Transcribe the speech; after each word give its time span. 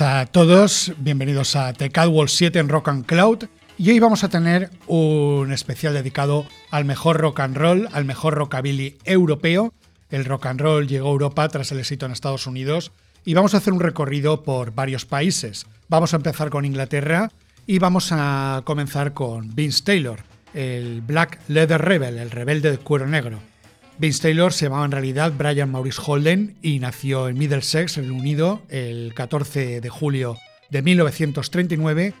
Buenas 0.00 0.28
a 0.28 0.32
todos, 0.32 0.92
bienvenidos 0.98 1.56
a 1.56 1.74
The 1.74 1.90
Catwall 1.90 2.28
7 2.28 2.58
en 2.58 2.68
Rock 2.68 2.88
and 2.88 3.04
Cloud 3.04 3.44
y 3.76 3.90
hoy 3.90 3.98
vamos 3.98 4.24
a 4.24 4.30
tener 4.30 4.70
un 4.86 5.52
especial 5.52 5.92
dedicado 5.92 6.46
al 6.70 6.86
mejor 6.86 7.18
rock 7.18 7.40
and 7.40 7.56
roll, 7.56 7.88
al 7.92 8.06
mejor 8.06 8.34
rockabilly 8.34 8.96
europeo. 9.04 9.74
El 10.10 10.24
rock 10.24 10.46
and 10.46 10.60
roll 10.60 10.86
llegó 10.86 11.08
a 11.08 11.12
Europa 11.12 11.48
tras 11.48 11.70
el 11.72 11.80
éxito 11.80 12.06
en 12.06 12.12
Estados 12.12 12.46
Unidos 12.46 12.92
y 13.26 13.34
vamos 13.34 13.52
a 13.52 13.58
hacer 13.58 13.74
un 13.74 13.80
recorrido 13.80 14.42
por 14.42 14.74
varios 14.74 15.04
países. 15.04 15.66
Vamos 15.88 16.14
a 16.14 16.16
empezar 16.16 16.48
con 16.48 16.64
Inglaterra 16.64 17.30
y 17.66 17.78
vamos 17.78 18.08
a 18.10 18.62
comenzar 18.64 19.12
con 19.12 19.54
Vince 19.54 19.82
Taylor, 19.84 20.20
el 20.54 21.02
Black 21.02 21.40
Leather 21.48 21.80
Rebel, 21.82 22.16
el 22.16 22.30
rebelde 22.30 22.70
de 22.70 22.78
cuero 22.78 23.06
negro. 23.06 23.49
Vince 24.00 24.22
Taylor 24.22 24.50
se 24.54 24.64
llamaba 24.64 24.86
en 24.86 24.92
realidad 24.92 25.34
Brian 25.36 25.70
Maurice 25.70 26.00
Holden 26.02 26.56
y 26.62 26.78
nació 26.78 27.28
en 27.28 27.36
Middlesex, 27.36 27.98
Reino 27.98 28.14
Unido, 28.14 28.62
el 28.70 29.12
14 29.14 29.82
de 29.82 29.88
julio 29.90 30.38
de 30.70 30.80
1939 30.80 32.14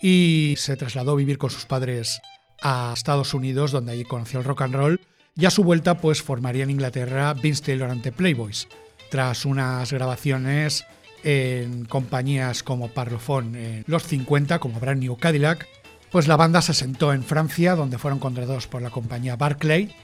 y 0.00 0.54
se 0.56 0.76
trasladó 0.76 1.12
a 1.12 1.16
vivir 1.16 1.36
con 1.36 1.50
sus 1.50 1.66
padres 1.66 2.22
a 2.62 2.94
Estados 2.96 3.34
Unidos, 3.34 3.70
donde 3.70 3.92
allí 3.92 4.04
conoció 4.04 4.38
el 4.38 4.46
rock 4.46 4.62
and 4.62 4.74
roll, 4.76 5.00
y 5.36 5.44
a 5.44 5.50
su 5.50 5.62
vuelta 5.62 5.98
pues 5.98 6.22
formaría 6.22 6.64
en 6.64 6.70
Inglaterra 6.70 7.34
Vince 7.34 7.64
Taylor 7.64 7.90
ante 7.90 8.12
Playboys, 8.12 8.66
tras 9.10 9.44
unas 9.44 9.92
grabaciones 9.92 10.86
en 11.22 11.84
compañías 11.84 12.62
como 12.62 12.88
Parlophone 12.88 13.58
en 13.58 13.84
los 13.86 14.04
50, 14.04 14.58
como 14.58 14.80
Brand 14.80 15.02
New 15.02 15.18
Cadillac, 15.18 15.68
pues 16.10 16.28
la 16.28 16.36
banda 16.36 16.62
se 16.62 16.72
asentó 16.72 17.12
en 17.12 17.22
Francia, 17.22 17.74
donde 17.74 17.98
fueron 17.98 18.20
contratados 18.20 18.66
por 18.68 18.80
la 18.80 18.88
compañía 18.88 19.36
Barclay, 19.36 19.94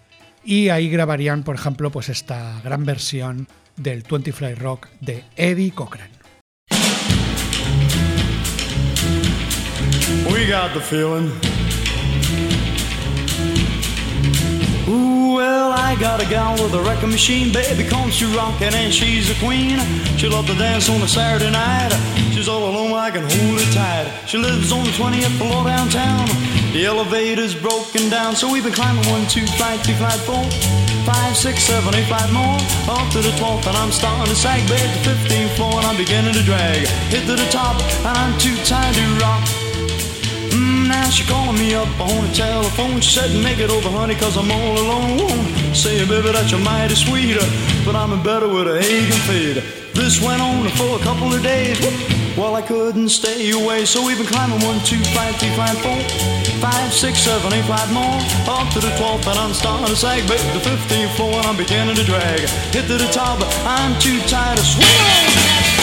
y 0.44 0.68
ahí 0.68 0.88
grabarían, 0.88 1.42
por 1.42 1.54
ejemplo, 1.54 1.90
pues 1.90 2.08
esta 2.08 2.60
gran 2.62 2.84
versión 2.84 3.48
del 3.76 4.02
20 4.02 4.32
Fly 4.32 4.54
Rock 4.54 4.88
de 5.00 5.24
Eddie 5.36 5.70
Cochran. 5.72 6.10
We 10.30 10.46
got 10.46 10.72
the 10.74 10.80
feeling. 10.80 11.30
Well, 14.86 15.72
I 15.72 15.96
got 15.98 16.20
a 16.20 16.26
gal 16.28 16.54
with 16.54 16.74
a 16.74 16.82
wrecking 16.82 17.10
machine, 17.10 17.52
baby, 17.52 17.84
comes 17.88 18.14
she 18.14 18.26
rockin' 18.26 18.74
and 18.74 18.92
she's 18.92 19.30
a 19.30 19.34
queen. 19.44 19.78
She 20.18 20.28
loves 20.28 20.48
to 20.48 20.54
dance 20.54 20.88
on 20.90 21.00
a 21.02 21.08
Saturday 21.08 21.50
night. 21.50 21.92
She's 22.32 22.48
all 22.48 22.68
alone, 22.68 22.92
I 22.92 23.10
can 23.10 23.22
hold 23.22 23.60
her 23.60 23.72
tight. 23.72 24.12
She 24.26 24.38
lives 24.38 24.72
on 24.72 24.84
the 24.84 24.90
20th 24.90 25.38
floor 25.38 25.64
downtown. 25.64 26.28
The 26.72 26.86
elevator's 26.86 27.54
broken 27.54 28.08
down, 28.08 28.34
so 28.34 28.50
we've 28.50 28.64
been 28.64 28.72
climbing 28.72 29.04
one, 29.12 29.26
two, 29.28 29.44
flight, 29.60 29.84
two, 29.84 29.92
flight, 30.00 30.16
four, 30.24 30.42
five, 31.04 31.36
six, 31.36 31.64
seven, 31.64 31.94
eight, 31.94 32.08
five 32.08 32.32
more. 32.32 32.56
Up 32.88 33.12
to 33.12 33.20
the 33.20 33.28
12th, 33.36 33.66
and 33.68 33.76
I'm 33.76 33.92
starting 33.92 34.24
to 34.24 34.34
sag, 34.34 34.66
babe. 34.72 34.80
The 35.04 35.12
15th 35.12 35.56
floor, 35.56 35.76
and 35.76 35.84
I'm 35.84 35.98
beginning 35.98 36.32
to 36.32 36.42
drag. 36.42 36.88
Hit 37.12 37.26
to 37.26 37.36
the 37.36 37.48
top, 37.52 37.76
and 38.08 38.16
I'm 38.16 38.38
too 38.38 38.56
tired 38.64 38.94
to 38.96 39.04
rock. 39.20 39.44
Mm, 40.56 40.88
now 40.88 41.10
she 41.10 41.28
calling 41.28 41.60
me 41.60 41.74
up 41.74 41.92
on 42.00 42.24
the 42.26 42.32
telephone. 42.32 43.02
She 43.02 43.20
said, 43.20 43.30
make 43.44 43.58
it 43.58 43.68
over, 43.68 43.90
honey, 43.90 44.14
cause 44.14 44.38
I'm 44.38 44.50
all 44.50 44.72
alone. 44.72 45.44
Say, 45.74 46.08
baby, 46.08 46.32
that 46.32 46.50
you're 46.50 46.64
mighty 46.64 46.94
sweet, 46.94 47.36
but 47.84 47.94
I'm 47.94 48.14
in 48.14 48.22
better 48.22 48.48
with 48.48 48.66
a 48.66 48.80
Hagen 48.80 49.20
fade. 49.28 49.81
This 49.94 50.22
went 50.22 50.40
on 50.40 50.68
for 50.70 50.96
a 50.96 51.02
couple 51.02 51.32
of 51.32 51.42
days. 51.42 51.78
Well, 52.36 52.56
I 52.56 52.62
couldn't 52.62 53.10
stay 53.10 53.50
away, 53.50 53.84
so 53.84 54.04
we've 54.06 54.16
been 54.16 54.26
climbing 54.26 54.60
one, 54.64 54.80
two, 54.80 54.98
five, 55.12 55.36
three, 55.36 55.54
five, 55.54 55.76
four, 55.78 56.00
five, 56.60 56.92
six, 56.92 57.18
seven, 57.18 57.52
eight, 57.52 57.64
five 57.66 57.92
more. 57.92 58.16
Up 58.48 58.72
to 58.72 58.80
the 58.80 58.88
12th, 58.96 59.26
and 59.26 59.38
I'm 59.38 59.52
starting 59.52 59.86
to 59.86 59.96
sag, 59.96 60.26
babe. 60.26 60.40
The 60.54 60.64
15th 60.64 61.16
floor, 61.16 61.34
and 61.34 61.46
I'm 61.46 61.56
beginning 61.56 61.96
to 61.96 62.04
drag. 62.04 62.40
Hit 62.72 62.86
to 62.88 62.96
the 62.96 63.10
top, 63.12 63.38
I'm 63.66 63.98
too 64.00 64.18
tired 64.28 64.56
to 64.56 64.64
swing. 64.64 65.81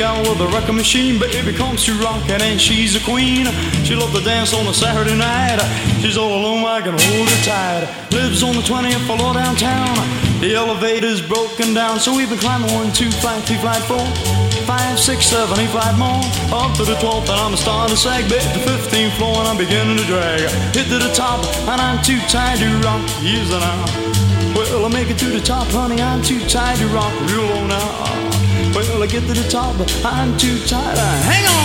The 0.00 0.48
record 0.48 0.72
machine, 0.72 1.18
but 1.18 1.30
baby 1.30 1.52
comes 1.52 1.84
to 1.84 1.92
rockin' 2.00 2.40
and 2.40 2.58
she's 2.58 2.96
a 2.96 3.00
queen. 3.04 3.44
She 3.84 3.94
loves 3.94 4.16
to 4.16 4.24
dance 4.24 4.54
on 4.54 4.66
a 4.66 4.72
Saturday 4.72 5.14
night. 5.14 5.60
She's 6.00 6.16
all 6.16 6.40
alone, 6.40 6.64
I 6.64 6.80
can 6.80 6.96
hold 6.96 7.28
her 7.28 7.42
tight. 7.44 7.84
Lives 8.10 8.42
on 8.42 8.56
the 8.56 8.64
20th 8.64 9.04
floor 9.04 9.34
downtown. 9.34 9.92
The 10.40 10.54
elevator's 10.54 11.20
broken 11.20 11.74
down, 11.74 12.00
so 12.00 12.16
we've 12.16 12.30
been 12.30 12.38
climbing 12.38 12.72
one, 12.72 12.90
two, 12.92 13.10
flight, 13.20 13.44
three, 13.44 13.58
flight, 13.58 13.82
four, 13.84 14.00
five, 14.64 14.98
six, 14.98 15.26
seven, 15.26 15.60
eight, 15.60 15.68
flight 15.68 15.92
more. 16.00 16.24
Up 16.48 16.72
to 16.80 16.84
the 16.88 16.96
12th, 16.96 17.28
and 17.28 17.36
I'm 17.36 17.56
starting 17.56 17.94
to 17.94 18.00
sag, 18.00 18.24
baby. 18.24 18.40
The 18.56 18.64
15th 18.72 19.12
floor, 19.20 19.36
and 19.44 19.48
I'm 19.52 19.58
beginning 19.58 19.98
to 19.98 20.04
drag. 20.04 20.48
Hit 20.72 20.88
to 20.88 20.96
the 20.96 21.12
top, 21.12 21.44
and 21.68 21.76
I'm 21.76 22.00
too 22.02 22.20
tired 22.32 22.58
to 22.60 22.72
rock. 22.80 23.04
Yes, 23.20 23.52
and 23.52 23.60
I. 23.60 24.56
Well, 24.56 24.86
I 24.86 24.88
make 24.88 25.10
it 25.10 25.18
to 25.18 25.26
the 25.26 25.44
top, 25.44 25.68
honey. 25.68 26.00
I'm 26.00 26.22
too 26.22 26.40
tired 26.48 26.78
to 26.78 26.88
rock 26.88 27.12
real 27.28 27.44
low 27.44 27.66
now. 27.66 28.29
Well, 28.74 29.02
I 29.02 29.06
get 29.06 29.26
to 29.26 29.34
the 29.34 29.48
top, 29.48 29.74
I'm 30.04 30.36
too 30.38 30.58
tired. 30.66 30.98
Hang 30.98 31.44
on. 31.44 31.60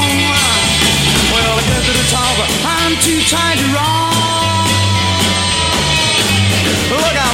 Get 1.68 1.84
to 1.86 1.94
the 1.94 2.08
top, 2.12 2.38
I'm 2.66 2.94
too 3.02 3.22
tired 3.30 3.58
to 3.58 3.66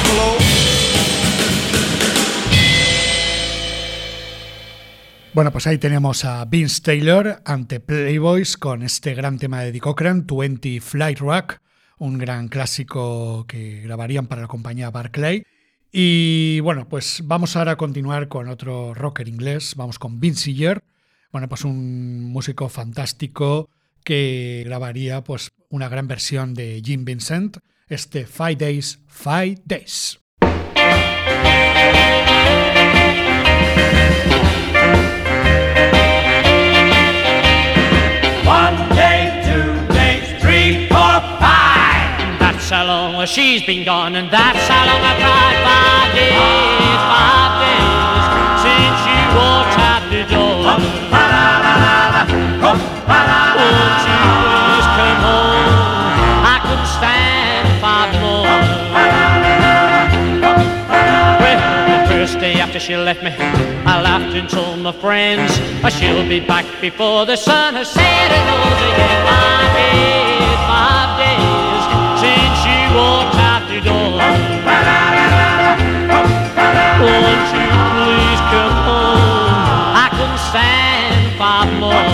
below. 0.09 0.37
Bueno, 5.33 5.51
pues 5.51 5.67
ahí 5.67 5.77
tenemos 5.77 6.25
a 6.25 6.43
Vince 6.45 6.81
Taylor 6.81 7.41
ante 7.45 7.79
Playboys 7.79 8.57
con 8.57 8.83
este 8.83 9.13
gran 9.13 9.39
tema 9.39 9.61
de 9.61 9.69
Eddie 9.69 9.79
Cochran, 9.79 10.25
20 10.27 10.81
Flight 10.81 11.19
Rock, 11.19 11.59
un 11.97 12.17
gran 12.17 12.47
clásico 12.47 13.45
que 13.47 13.81
grabarían 13.81 14.27
para 14.27 14.41
la 14.41 14.47
compañía 14.47 14.89
Barclay. 14.91 15.43
Y 15.91 16.61
bueno, 16.61 16.87
pues 16.87 17.21
vamos 17.25 17.55
ahora 17.55 17.73
a 17.73 17.77
continuar 17.77 18.29
con 18.29 18.47
otro 18.47 18.93
rocker 18.93 19.27
inglés. 19.27 19.75
Vamos 19.75 19.99
con 19.99 20.19
Vince 20.19 20.53
Year. 20.53 20.83
Bueno, 21.31 21.49
pues 21.49 21.65
un 21.65 22.23
músico 22.31 22.69
fantástico 22.69 23.69
que 24.03 24.63
grabaría 24.65 25.23
pues 25.23 25.51
una 25.69 25.89
gran 25.89 26.07
versión 26.07 26.53
de 26.53 26.81
Jim 26.83 27.05
Vincent, 27.05 27.57
este 27.87 28.25
Five 28.25 28.55
Days, 28.55 28.99
Five 29.07 29.61
Days. 29.65 30.19
Long 42.71 43.15
as 43.21 43.29
she's 43.29 43.63
been 43.65 43.83
gone, 43.83 44.15
and 44.15 44.31
that's 44.31 44.67
how 44.67 44.85
long 44.87 45.01
I've 45.03 45.19
cried. 45.19 45.57
Five 45.67 46.15
days, 46.15 47.01
five 47.11 47.53
days 47.59 48.23
since 48.63 48.99
you 49.11 49.19
walked 49.35 49.77
out 49.91 50.03
the 50.09 50.23
door. 50.31 50.63
Won't 53.57 54.01
you 54.07 54.19
please 54.41 54.87
come 54.97 55.19
home? 55.27 55.67
I 56.47 56.57
couldn't 56.63 56.91
stand 56.97 57.65
five 57.83 58.11
more. 58.23 58.47
Well, 61.43 61.59
the 61.91 61.99
first 62.09 62.35
day 62.39 62.55
after 62.59 62.79
she 62.79 62.95
left 62.95 63.21
me, 63.21 63.31
I 63.85 64.01
laughed 64.01 64.33
and 64.35 64.47
told 64.49 64.79
my 64.79 64.91
friends 64.93 65.59
she'll 65.93 66.27
be 66.27 66.39
back 66.39 66.65
before 66.79 67.25
the 67.25 67.35
sun 67.35 67.75
has 67.75 67.89
set 67.89 68.31
and 68.31 68.45
rose 68.49 68.81
again. 68.93 69.25
Five 69.27 69.71
days, 69.75 70.20
Won't 77.01 77.49
you 77.57 77.69
please 77.97 78.41
come 78.53 78.75
home? 78.85 79.49
I 79.97 80.07
couldn't 80.13 80.41
stand 80.53 81.33
five 81.41 81.69
more. 81.81 82.05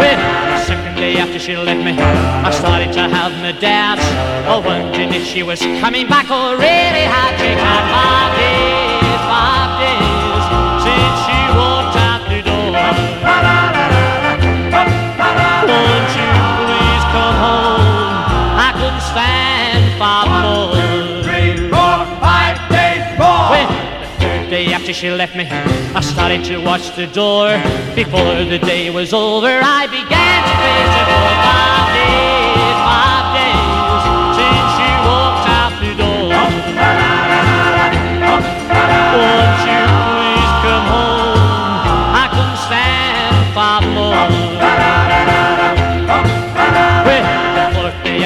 Well, 0.00 0.18
the 0.50 0.58
second 0.64 0.94
day 0.96 1.18
after 1.18 1.38
she 1.38 1.56
left 1.56 1.84
me, 1.84 1.92
I 1.92 2.50
started 2.50 2.92
to 2.94 3.08
have 3.08 3.32
my 3.40 3.52
doubts. 3.52 4.02
Oh, 4.50 4.60
wondering 4.66 5.14
if 5.14 5.24
she 5.24 5.44
was 5.44 5.60
coming 5.60 6.08
back 6.08 6.28
or 6.28 6.56
really 6.56 7.06
had 7.06 7.38
checked 7.38 7.60
out 7.60 7.84
five 7.94 8.32
days, 8.34 9.20
five 9.30 9.78
days 9.78 10.44
since 10.82 11.18
she 11.22 11.38
walked 11.54 11.96
out 12.02 12.22
the 12.26 12.42
door. 12.42 12.74
Won't 15.70 16.10
you 16.18 16.37
after 24.88 25.00
she 25.00 25.10
left 25.10 25.36
me, 25.36 25.44
I 25.46 26.00
started 26.00 26.44
to 26.44 26.56
watch 26.64 26.96
the 26.96 27.06
door. 27.08 27.60
Before 27.94 28.42
the 28.44 28.58
day 28.58 28.88
was 28.88 29.12
over, 29.12 29.60
I 29.62 29.86
began 29.86 30.40
to 30.48 30.54
face 30.64 31.62
the 31.62 31.67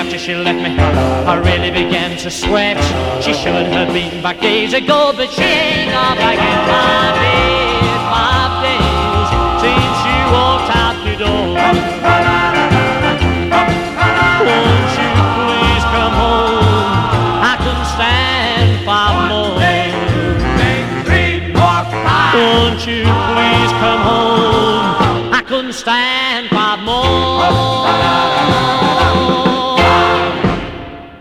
after 0.02 0.19
she 0.19 0.34
left 0.34 0.58
me, 0.58 0.76
I 1.31 1.37
really 1.38 1.70
began 1.70 2.19
to 2.19 2.28
sweat. 2.28 2.76
She 3.22 3.32
should 3.32 3.66
have 3.66 3.93
been 3.94 4.20
back 4.20 4.40
days 4.40 4.75
ago, 4.75 5.12
but 5.16 5.31
she 5.31 5.44
ain't 5.44 5.93
gone 5.93 6.16
back 6.16 6.38
in 6.43 6.58
five 6.75 7.14
days, 7.22 8.02
five 8.10 8.52
days 8.66 9.28
since 9.62 9.94
she 10.02 10.16
walked 10.34 10.70
out 10.82 10.96
the 11.06 11.14
door. 11.22 11.54
Won't 14.43 14.93
you 14.99 15.10
please 15.46 15.84
come 15.94 16.14
home? 16.19 16.66
I 17.46 17.55
couldn't 17.62 17.90
stand 17.94 18.70
five 18.84 19.14
more. 19.31 19.55
Won't 22.34 22.82
you 22.90 23.02
please 23.31 23.70
come 23.78 24.02
home? 24.10 25.32
I 25.32 25.44
couldn't 25.46 25.75
stand 25.75 26.48
five 26.48 26.81
more. 26.81 27.81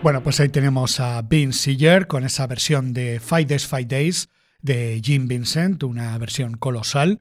Bueno, 0.02 0.20
pues 0.24 0.40
ahí 0.40 0.48
tenemos 0.48 0.98
a 0.98 1.22
Vince 1.22 1.60
Seeger 1.60 2.08
con 2.08 2.24
esa 2.24 2.48
versión 2.48 2.92
de 2.92 3.20
Five 3.20 3.44
Days, 3.44 3.68
Five 3.68 3.84
Days 3.84 4.28
de 4.60 5.00
Jim 5.00 5.28
Vincent, 5.28 5.84
una 5.84 6.18
versión 6.18 6.56
colosal. 6.56 7.20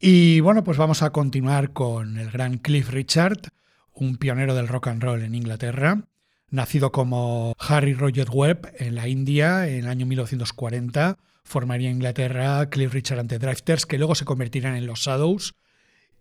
Y 0.00 0.40
bueno, 0.40 0.64
pues 0.64 0.78
vamos 0.78 1.02
a 1.02 1.10
continuar 1.10 1.74
con 1.74 2.16
el 2.16 2.30
gran 2.30 2.56
Cliff 2.56 2.88
Richard, 2.88 3.52
un 3.92 4.16
pionero 4.16 4.54
del 4.54 4.66
rock 4.66 4.88
and 4.88 5.02
roll 5.02 5.24
en 5.24 5.34
Inglaterra, 5.34 6.04
nacido 6.48 6.90
como 6.90 7.54
Harry 7.58 7.92
Roger 7.92 8.28
Webb 8.30 8.72
en 8.78 8.94
la 8.94 9.08
India 9.08 9.68
en 9.68 9.80
el 9.80 9.88
año 9.88 10.06
1940. 10.06 11.18
Formaría 11.44 11.90
Inglaterra 11.90 12.70
Cliff 12.70 12.94
Richard 12.94 13.18
and 13.18 13.28
the 13.28 13.38
Drifters, 13.38 13.84
que 13.84 13.98
luego 13.98 14.14
se 14.14 14.24
convertirían 14.24 14.74
en 14.74 14.86
los 14.86 15.00
Shadows. 15.00 15.54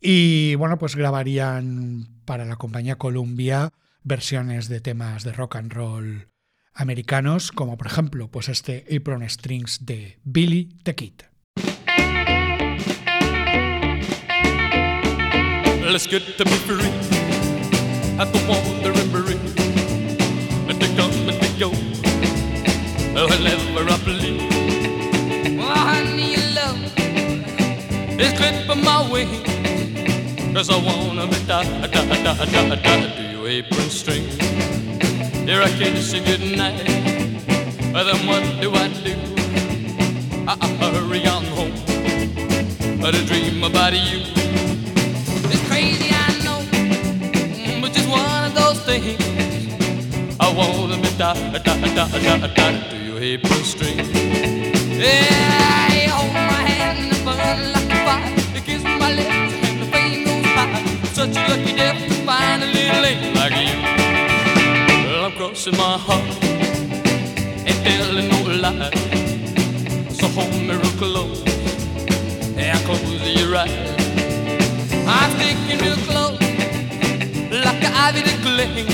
Y 0.01 0.55
bueno, 0.55 0.77
pues 0.77 0.97
grabarían 0.97 2.19
para 2.25 2.43
la 2.43 2.57
compañía 2.57 2.97
Columbia 2.97 3.71
versiones 4.05 4.69
de 4.69 4.79
temas 4.79 5.23
de 5.23 5.33
rock 5.33 5.57
and 5.57 5.73
roll 5.73 6.27
americanos, 6.73 7.51
como 7.51 7.77
por 7.77 7.87
ejemplo 7.87 8.29
pues 8.29 8.49
este 8.49 8.85
Apron 8.95 9.27
Strings 9.27 9.85
de 9.85 10.19
Billy 10.23 10.69
the 10.83 10.95
Kid. 10.95 11.23
Let's 15.81 16.07
get 16.07 16.23
to 16.37 16.43
be 16.43 16.51
free 16.51 16.91
at 18.19 18.31
the 18.31 18.39
wandering 18.47 19.11
breeze. 19.11 19.55
And 20.67 20.79
to 20.79 20.87
come 20.95 21.29
and 21.29 21.39
to 21.39 21.59
go 21.59 21.69
whenever 23.13 23.89
I 23.89 23.97
please. 24.03 24.41
Oh, 25.59 25.73
honey, 25.73 26.33
your 26.33 26.49
love 26.55 26.81
is 28.19 28.33
clipping 28.33 28.83
my 28.83 29.09
wings. 29.11 29.43
Cause 30.53 30.69
I 30.69 30.77
wanna 30.83 31.27
be 31.27 31.37
da 31.45 31.63
da 31.63 31.87
da 31.87 32.03
da 32.23 32.45
da 32.45 32.75
da 32.75 33.34
to 33.45 33.51
apron 33.51 33.89
string. 33.89 34.23
Here 35.45 35.61
I 35.61 35.69
kiss 35.77 36.13
you 36.13 36.21
goodnight. 36.21 36.83
But 37.93 38.05
then 38.05 38.25
what 38.25 38.43
do 38.59 38.73
I 38.73 38.87
do? 39.05 39.13
I, 40.47 40.57
I 40.61 40.67
hurry 40.81 41.25
on 41.27 41.45
home. 41.55 41.73
But 42.99 43.13
I 43.13 43.23
dream 43.25 43.63
about 43.63 43.93
you. 43.93 44.21
It's 45.53 45.63
crazy, 45.69 46.09
I 46.11 46.27
know, 46.43 46.59
mm, 46.71 47.81
but 47.81 47.91
just 47.93 48.09
one 48.09 48.45
of 48.47 48.55
those 48.55 48.79
things. 48.81 49.21
I 50.39 50.51
wanna 50.51 50.97
be 50.97 51.09
da 51.17 51.33
da 51.33 51.59
da 51.59 51.73
da 51.97 52.07
da 52.07 52.47
da 52.47 52.89
to 52.89 52.97
your 52.97 53.19
apron 53.19 53.63
string. 53.63 53.97
Yeah, 54.97 55.93
you 55.93 56.09
hold 56.09 56.33
my 56.33 56.61
hand 56.71 57.13
and 57.13 57.25
burn 57.25 57.59
like 57.75 57.91
a 57.93 57.99
fire. 58.05 58.29
You 58.55 58.61
kiss 58.61 58.83
my 58.83 59.13
lips 59.13 59.53
and 59.67 59.81
the 59.81 59.87
flame 59.91 60.23
goes 60.25 60.45
high. 60.57 60.83
Such 61.13 61.37
a 61.37 61.41
lucky 61.49 61.73
to 61.73 61.74
lady 63.05 63.29
like 63.39 63.55
you. 63.65 63.77
Well, 65.05 65.25
I'm 65.25 65.33
crossing 65.37 65.77
my 65.77 65.95
heart 66.07 66.25
and 67.67 67.77
telling 67.85 68.27
no 68.33 68.39
lie. 68.63 68.89
So 70.17 70.25
hold 70.35 70.53
me 70.67 70.73
real 70.83 70.95
close 71.01 71.41
and 72.63 72.79
close 72.87 73.23
your 73.39 73.55
eyes. 73.55 73.95
I'm 75.17 75.29
sticking 75.35 75.79
real 75.85 75.99
close, 76.09 76.39
like 77.65 77.83
an 77.87 77.93
ivy 78.05 78.21
to 78.29 78.35
cling. 78.45 78.89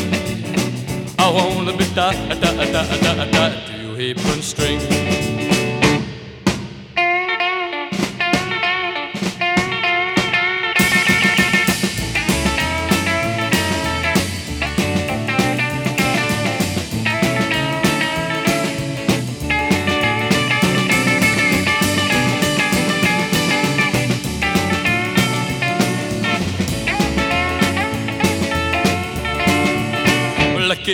I 1.23 1.25
wanna 1.35 1.73
be 1.77 1.85
da 1.95 2.11
da 2.41 2.49
da 2.51 3.25
da 3.35 3.45
to 3.67 3.73
your 3.81 3.95
apron 4.07 4.41
string. 4.41 5.30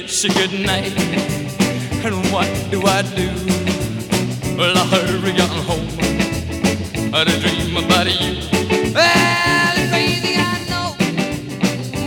Well, 0.08 0.14
I 0.14 0.20
kiss 0.20 0.24
you 0.24 0.30
goodnight, 0.30 0.94
and 2.06 2.32
what 2.32 2.48
do 2.72 2.82
I 2.88 3.02
do? 3.02 3.28
Well, 4.56 4.78
I 4.78 4.86
hurry 4.88 5.32
on 5.32 5.50
home, 5.68 5.90
I 7.14 7.26
dream 7.26 7.76
about 7.76 8.08
you. 8.08 8.40
Well, 8.96 9.74
it's 9.76 9.92
crazy, 9.92 10.36
I 10.38 10.64
know, 10.70 10.96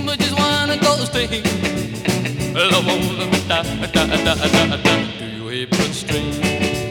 but 0.06 0.18
just 0.18 0.32
of 0.32 0.80
those 0.80 1.10
things. 1.10 1.44
Well, 2.54 2.72
I 2.72 2.80
wanna 2.80 3.26
be 3.30 3.38
da 3.46 3.62
da 3.64 3.86
da 3.86 4.06
da 4.06 4.34
da 4.34 4.76
da 4.76 4.94
to 5.18 5.24
your 5.36 5.52
apron 5.52 5.92
string. 5.92 6.32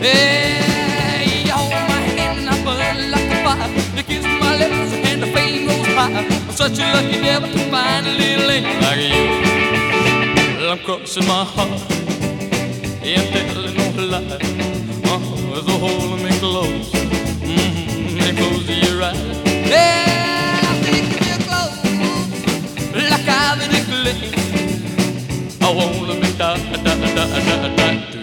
Yeah, 0.03 1.23
you 1.23 1.51
hold 1.51 1.71
my 1.89 2.01
hand 2.05 2.37
and 2.37 2.49
I 2.49 2.63
burn 2.63 3.09
like 3.09 3.31
a 3.31 3.43
fire. 3.43 3.69
You 3.97 4.03
kiss 4.03 4.25
my 4.25 4.57
lips 4.59 4.93
and 4.93 5.23
the 5.23 5.27
flame 5.27 5.65
goes 5.65 5.87
high. 5.87 6.23
I'm 6.47 6.51
such 6.51 6.77
a 6.77 6.93
lucky 6.93 7.19
devil 7.19 7.49
to 7.51 7.71
find 7.71 8.05
a 8.05 8.11
little 8.11 8.45
lady 8.47 8.79
like 8.81 8.99
you. 8.99 9.48
Well, 10.69 10.77
I'm 10.77 10.85
crossing 10.85 11.25
my 11.25 11.43
heart 11.43 11.91
and 13.01 13.25
telling 13.33 13.75
no 13.75 13.85
lie. 14.05 14.37
Oh, 15.05 15.63
the 15.65 15.71
hole 15.71 16.13
in 16.15 16.23
me 16.23 16.29
close, 16.37 16.91
mm-hmm, 17.41 18.19
and 18.21 18.37
close 18.37 18.69
your 18.69 19.01
eyes. 19.01 19.17
Yeah, 19.67 20.59
I 20.61 20.77
think 20.83 21.09
you're 21.25 21.41
close, 21.49 21.81
like 22.93 23.27
I've 23.27 23.57
been 23.57 23.71
neglecting. 23.71 24.35
I 25.59 25.73
wanna 25.73 26.21
be 26.21 26.29
tied, 26.37 26.61
tied, 26.71 26.85
tied, 26.85 27.15
tied, 27.15 27.77
tied. 27.77 28.18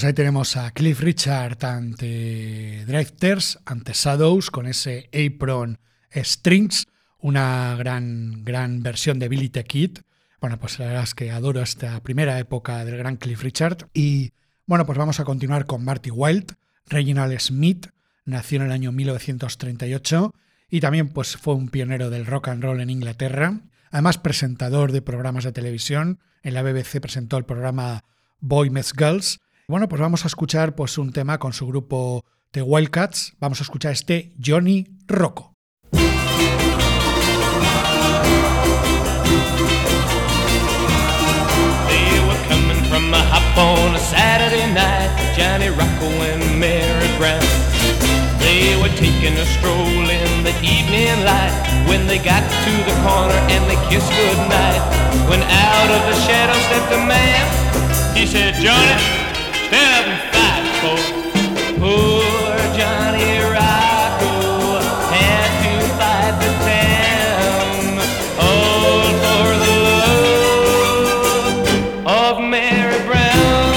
Pues 0.00 0.06
ahí 0.06 0.14
tenemos 0.14 0.56
a 0.56 0.70
Cliff 0.70 1.00
Richard 1.00 1.62
ante 1.62 2.86
Drifters, 2.86 3.58
ante 3.66 3.92
Shadows, 3.92 4.50
con 4.50 4.66
ese 4.66 5.10
Apron 5.12 5.78
Strings, 6.10 6.86
una 7.18 7.76
gran, 7.76 8.42
gran 8.42 8.82
versión 8.82 9.18
de 9.18 9.28
Billy 9.28 9.50
the 9.50 9.62
Kid. 9.64 9.98
Bueno, 10.40 10.58
pues 10.58 10.78
la 10.78 10.86
verdad 10.86 11.02
es 11.02 11.14
que 11.14 11.30
adoro 11.30 11.60
esta 11.60 12.02
primera 12.02 12.38
época 12.38 12.82
del 12.86 12.96
gran 12.96 13.18
Cliff 13.18 13.42
Richard. 13.42 13.90
Y 13.92 14.32
bueno, 14.64 14.86
pues 14.86 14.96
vamos 14.96 15.20
a 15.20 15.24
continuar 15.26 15.66
con 15.66 15.84
Marty 15.84 16.10
Wild. 16.10 16.54
Reginald 16.86 17.38
Smith 17.38 17.88
nació 18.24 18.60
en 18.60 18.66
el 18.68 18.72
año 18.72 18.92
1938 18.92 20.34
y 20.70 20.80
también 20.80 21.10
pues 21.10 21.36
fue 21.36 21.54
un 21.54 21.68
pionero 21.68 22.08
del 22.08 22.24
rock 22.24 22.48
and 22.48 22.62
roll 22.62 22.80
en 22.80 22.88
Inglaterra. 22.88 23.60
Además, 23.90 24.16
presentador 24.16 24.92
de 24.92 25.02
programas 25.02 25.44
de 25.44 25.52
televisión. 25.52 26.20
En 26.42 26.54
la 26.54 26.62
BBC 26.62 27.02
presentó 27.02 27.36
el 27.36 27.44
programa 27.44 28.04
Boy 28.40 28.70
Meets 28.70 28.94
Girls. 28.96 29.40
Bueno, 29.70 29.88
pues 29.88 30.00
vamos 30.00 30.24
a 30.24 30.26
escuchar 30.26 30.74
pues, 30.74 30.98
un 30.98 31.12
tema 31.12 31.38
con 31.38 31.52
su 31.52 31.64
grupo 31.64 32.24
The 32.50 32.60
Wildcats. 32.60 33.34
Vamos 33.38 33.60
a 33.60 33.62
escuchar 33.62 33.92
este 33.92 34.34
Johnny 34.44 34.88
Rocco. 35.06 35.52
on 43.56 43.94
a 43.94 43.98
Saturday 43.98 44.66
night, 44.72 45.10
Johnny 45.36 45.68
Rocco 45.68 46.08
and 46.24 46.58
Mary 46.58 47.10
Brown. 47.18 47.40
They 48.40 48.74
were 48.80 48.88
taking 48.96 49.36
a 49.36 49.44
stroll 49.44 49.86
in 49.86 50.42
the 50.42 50.54
evening 50.64 51.24
light 51.24 51.52
when 51.86 52.08
they 52.08 52.18
got 52.18 52.42
to 52.42 52.72
the 52.88 52.96
corner 53.06 53.38
and 53.54 53.62
they 53.70 53.76
kissed 53.88 54.10
goodnight. 54.10 54.80
When 55.28 55.42
out 55.42 55.90
of 55.94 56.02
the 56.10 56.16
shadow 56.26 56.58
stepped 56.66 56.92
a 56.92 57.06
man, 57.06 58.16
he 58.16 58.26
said, 58.26 58.54
Johnny, 58.54 59.19
and 59.72 60.18
fight, 60.34 60.66
folks. 60.82 61.10
Poor 61.78 62.58
Johnny 62.74 63.38
Rocco 63.38 64.82
had 65.14 65.50
to 65.62 65.74
fight. 65.94 66.34
All 68.38 69.06
for 69.22 69.48
the 69.62 69.74
love 70.02 71.56
of 72.06 72.34
Mary 72.42 72.98
Brown, 73.06 73.74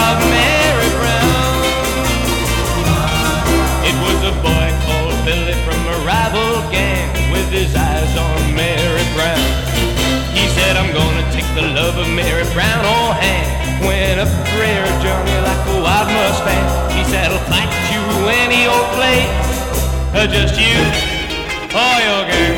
of 0.00 0.16
Mary 0.32 0.90
Brown. 0.96 2.00
It 3.84 3.96
was 4.00 4.18
a 4.24 4.34
boy 4.40 4.68
called 4.86 5.16
Billy 5.26 5.56
from 5.66 5.80
a 5.86 5.96
rival 6.08 6.52
gang 6.72 7.08
with 7.30 7.48
his 7.50 7.74
eyes 7.76 8.16
on 8.16 8.54
Mary 8.56 9.04
Brown. 9.14 9.50
He 10.32 10.48
said, 10.56 10.76
I'm 10.76 10.92
gonna 10.94 11.30
take 11.32 11.48
the 11.54 11.68
love 11.76 11.98
of 11.98 12.08
Mary 12.08 12.44
Brown. 12.54 12.72
Went 13.86 14.20
up 14.20 14.28
the 14.28 14.44
prayer, 14.54 14.86
Johnny, 15.02 15.36
like 15.42 15.62
a 15.74 15.82
wild 15.82 16.08
Mustang. 16.14 16.66
He 16.96 17.02
said, 17.04 17.30
I'll 17.30 17.42
fight 17.50 17.70
you 17.90 18.02
any 18.42 18.66
old 18.66 18.88
place. 18.94 19.30
Just 20.30 20.54
you 20.54 20.78
or 21.74 21.96
your 22.06 22.22
gang 22.30 22.51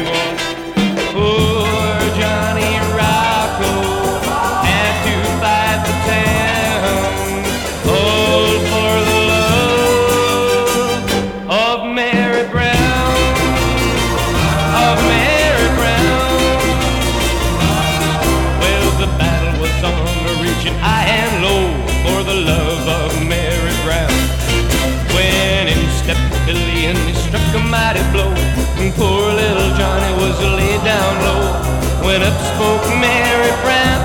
spoke 32.55 32.87
Mary 33.03 33.51
Brown, 33.67 33.99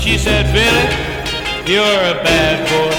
she 0.00 0.16
said, 0.16 0.48
Billy, 0.56 0.88
you're 1.68 2.00
a 2.08 2.16
bad 2.24 2.56
boy. 2.72 2.96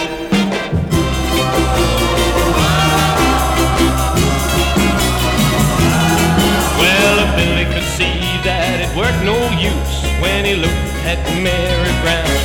Well, 6.78 7.18
Billy 7.36 7.66
could 7.74 7.90
see 7.98 8.22
that 8.46 8.86
it 8.86 8.92
worked 8.94 9.24
no 9.26 9.38
use 9.58 9.98
when 10.22 10.46
he 10.46 10.54
looked 10.54 10.94
at 11.10 11.18
Mary 11.42 11.94
Brown. 12.06 12.38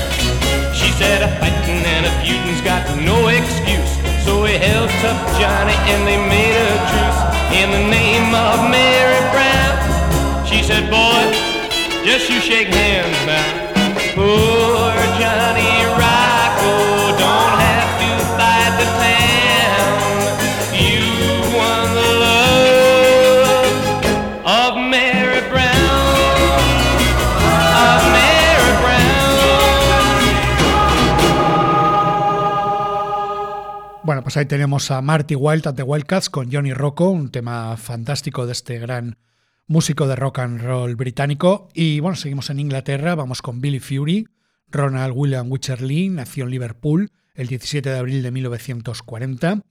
She 0.73 0.89
said 0.97 1.21
a 1.21 1.29
fighting 1.37 1.85
and 1.85 2.07
a 2.09 2.13
feuding's 2.25 2.63
got 2.65 2.89
no 3.05 3.29
excuse. 3.29 3.93
So 4.25 4.45
he 4.45 4.57
held 4.57 4.89
tough 5.05 5.21
Johnny 5.37 5.77
and 5.93 6.09
they 6.09 6.17
made 6.17 6.57
a 6.57 6.73
truce 6.89 7.21
in 7.61 7.69
the 7.77 7.85
name 7.93 8.33
of 8.33 8.71
Mary 8.73 9.21
Brown. 9.37 10.47
She 10.47 10.63
said, 10.63 10.89
boy, 10.89 11.53
just 12.05 12.29
you 12.29 12.41
shake 12.41 12.69
hands 12.69 13.27
now. 13.27 13.73
Poor 14.15 14.95
Johnny 15.19 15.85
Rocco 15.97 16.73
don't 17.23 17.59
have 17.63 17.93
to 18.03 18.11
fight 18.37 18.73
the 18.81 18.87
town. 19.01 19.95
You 20.75 21.07
won 21.57 21.95
the 21.95 22.11
love 22.25 23.71
of 24.45 24.73
Mary 24.91 25.43
Brown. 25.49 26.59
Of 27.87 28.03
Mary 28.13 28.75
Brown. 28.83 29.23
Bueno, 34.03 34.23
pues 34.23 34.37
ahí 34.37 34.47
tenemos 34.47 34.91
a 34.91 35.01
Marty 35.03 35.37
Wild 35.37 35.69
at 35.69 35.77
the 35.77 35.85
Wildcats 35.85 36.29
con 36.31 36.51
Johnny 36.51 36.73
Rocco, 36.75 37.11
un 37.11 37.31
tema 37.31 37.77
fantástico 37.77 38.47
de 38.47 38.53
este 38.53 38.79
gran 38.79 39.17
músico 39.73 40.07
de 40.07 40.17
rock 40.17 40.41
and 40.41 40.61
roll 40.61 40.95
británico. 40.97 41.69
Y 41.73 42.01
bueno, 42.01 42.15
seguimos 42.15 42.51
en 42.51 42.61
Inglaterra, 42.61 43.15
vamos 43.15 43.41
con 43.41 43.63
Billy 43.63 43.81
Fury. 43.81 44.29
Ronald 44.69 45.15
William 45.17 45.51
Wycherley 45.51 46.11
nació 46.11 46.45
en 46.45 46.51
Liverpool 46.51 47.11
el 47.35 47.49
17 47.49 47.89
de 47.89 47.99
abril 47.99 48.23
de 48.23 48.31
1940 48.31 49.63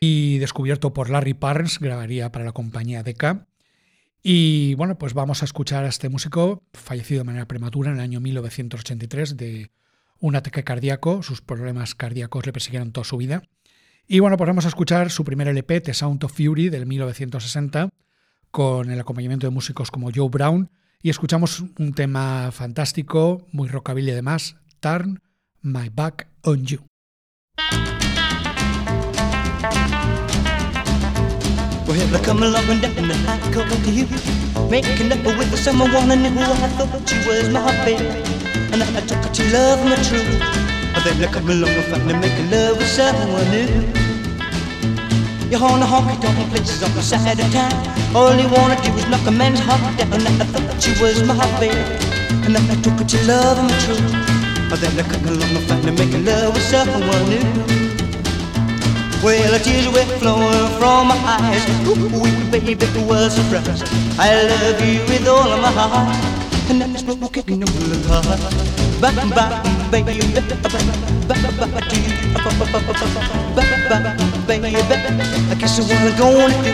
y 0.00 0.38
descubierto 0.38 0.92
por 0.92 1.08
Larry 1.08 1.34
Parnes, 1.34 1.78
grabaría 1.78 2.32
para 2.32 2.44
la 2.44 2.52
compañía 2.52 3.04
Decca. 3.04 3.46
Y 4.24 4.74
bueno, 4.74 4.98
pues 4.98 5.14
vamos 5.14 5.42
a 5.42 5.44
escuchar 5.44 5.84
a 5.84 5.88
este 5.88 6.08
músico 6.08 6.64
fallecido 6.72 7.20
de 7.20 7.24
manera 7.24 7.46
prematura 7.46 7.90
en 7.90 7.98
el 7.98 8.02
año 8.02 8.20
1983 8.20 9.36
de 9.36 9.70
un 10.18 10.34
ataque 10.34 10.64
cardíaco. 10.64 11.22
Sus 11.22 11.42
problemas 11.42 11.94
cardíacos 11.94 12.44
le 12.44 12.52
persiguieron 12.52 12.90
toda 12.90 13.04
su 13.04 13.16
vida. 13.18 13.44
Y 14.08 14.18
bueno, 14.18 14.36
pues 14.36 14.48
vamos 14.48 14.64
a 14.64 14.68
escuchar 14.68 15.10
su 15.10 15.24
primer 15.24 15.46
LP, 15.46 15.80
The 15.80 15.94
Sound 15.94 16.24
of 16.24 16.32
Fury, 16.32 16.70
del 16.70 16.86
1960, 16.86 17.90
con 18.54 18.88
el 18.88 19.00
acompañamiento 19.00 19.48
de 19.48 19.50
músicos 19.50 19.90
como 19.90 20.10
Joe 20.14 20.28
Brown. 20.28 20.70
Y 21.02 21.10
escuchamos 21.10 21.64
un 21.76 21.92
tema 21.92 22.52
fantástico, 22.52 23.48
muy 23.50 23.68
rockabilly 23.68 24.12
además, 24.12 24.54
Turn 24.78 25.20
My 25.60 25.90
Back 25.92 26.28
on 26.42 26.64
You. 26.64 26.86
You're 45.54 45.70
on 45.70 45.78
the 45.78 45.86
honky 45.86 46.20
tonk 46.20 46.50
places 46.50 46.82
on 46.82 46.92
the 46.96 47.00
side 47.00 47.38
of 47.38 47.52
town. 47.52 47.70
All 48.12 48.34
you 48.34 48.48
wanna 48.48 48.74
do 48.82 48.90
is 48.98 49.06
knock 49.06 49.24
a 49.28 49.30
man's 49.30 49.60
heart 49.60 49.78
down. 49.96 50.12
And 50.12 50.42
I 50.42 50.46
thought 50.50 50.82
she 50.82 50.90
was 51.00 51.22
my 51.22 51.38
baby, 51.60 51.78
and 52.42 52.56
then 52.56 52.68
I 52.68 52.74
took 52.82 52.98
her 52.98 53.04
to 53.04 53.18
love 53.22 53.62
me 53.62 53.70
true. 53.86 54.02
But 54.68 54.80
then 54.82 54.98
I 54.98 55.06
come 55.06 55.22
along 55.30 55.54
and 55.54 55.64
finally 55.68 55.92
making 55.94 56.24
love 56.24 56.54
with 56.54 56.64
someone 56.64 57.24
new. 57.30 57.46
Well, 59.22 59.52
the 59.52 59.60
tears 59.62 59.86
were 59.94 60.02
flowing 60.18 60.66
from 60.80 61.06
my 61.06 61.18
eyes. 61.22 61.62
Ooh, 61.86 62.50
baby, 62.50 62.74
was 63.06 63.38
a 63.38 63.42
surprise. 63.44 63.82
I 64.18 64.34
love 64.50 64.80
you 64.82 65.06
with 65.06 65.28
all 65.28 65.52
of 65.52 65.60
my 65.62 65.70
heart 65.70 66.43
and 66.70 66.80
then 66.80 66.90
it's 66.94 67.02
no 67.02 67.28
kicking 67.28 67.60
no 67.60 67.66
lullaby. 67.66 68.36
Bye 69.00 69.14
bye, 69.36 69.62
baby, 69.90 70.18
baby, 70.20 70.70
I 75.50 75.54
guess 75.58 75.78
what 75.78 75.90
I'm 75.92 76.16
gonna 76.18 76.62
do. 76.64 76.72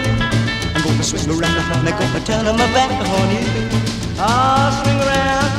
I'm 0.74 0.82
gonna 0.82 1.02
swing 1.02 1.28
around 1.30 1.54
the 1.54 1.62
horn, 1.62 1.88
I'm 1.88 1.98
gonna 1.98 2.24
tell 2.24 2.44
them 2.44 2.56
about 2.56 2.90
the. 3.00 3.70
I'll 4.18 4.84
swing 4.84 5.00
around. 5.00 5.49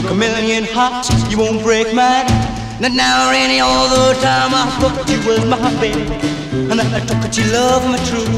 Broke 0.00 0.12
a 0.12 0.14
million 0.14 0.64
hearts, 0.64 1.08
you 1.30 1.38
won't 1.38 1.62
break 1.62 1.94
mine. 1.94 2.26
Not 2.80 2.92
now, 2.92 3.30
Rainy, 3.30 3.60
all 3.60 3.88
the 3.88 4.12
time 4.20 4.52
I 4.52 4.68
thought 4.76 5.08
you 5.08 5.16
was 5.24 5.40
my 5.48 5.56
baby, 5.80 6.04
and 6.68 6.78
I 6.78 7.00
thought 7.00 7.22
that 7.24 7.32
you 7.38 7.44
love 7.48 7.80
me 7.88 7.96
true. 8.04 8.28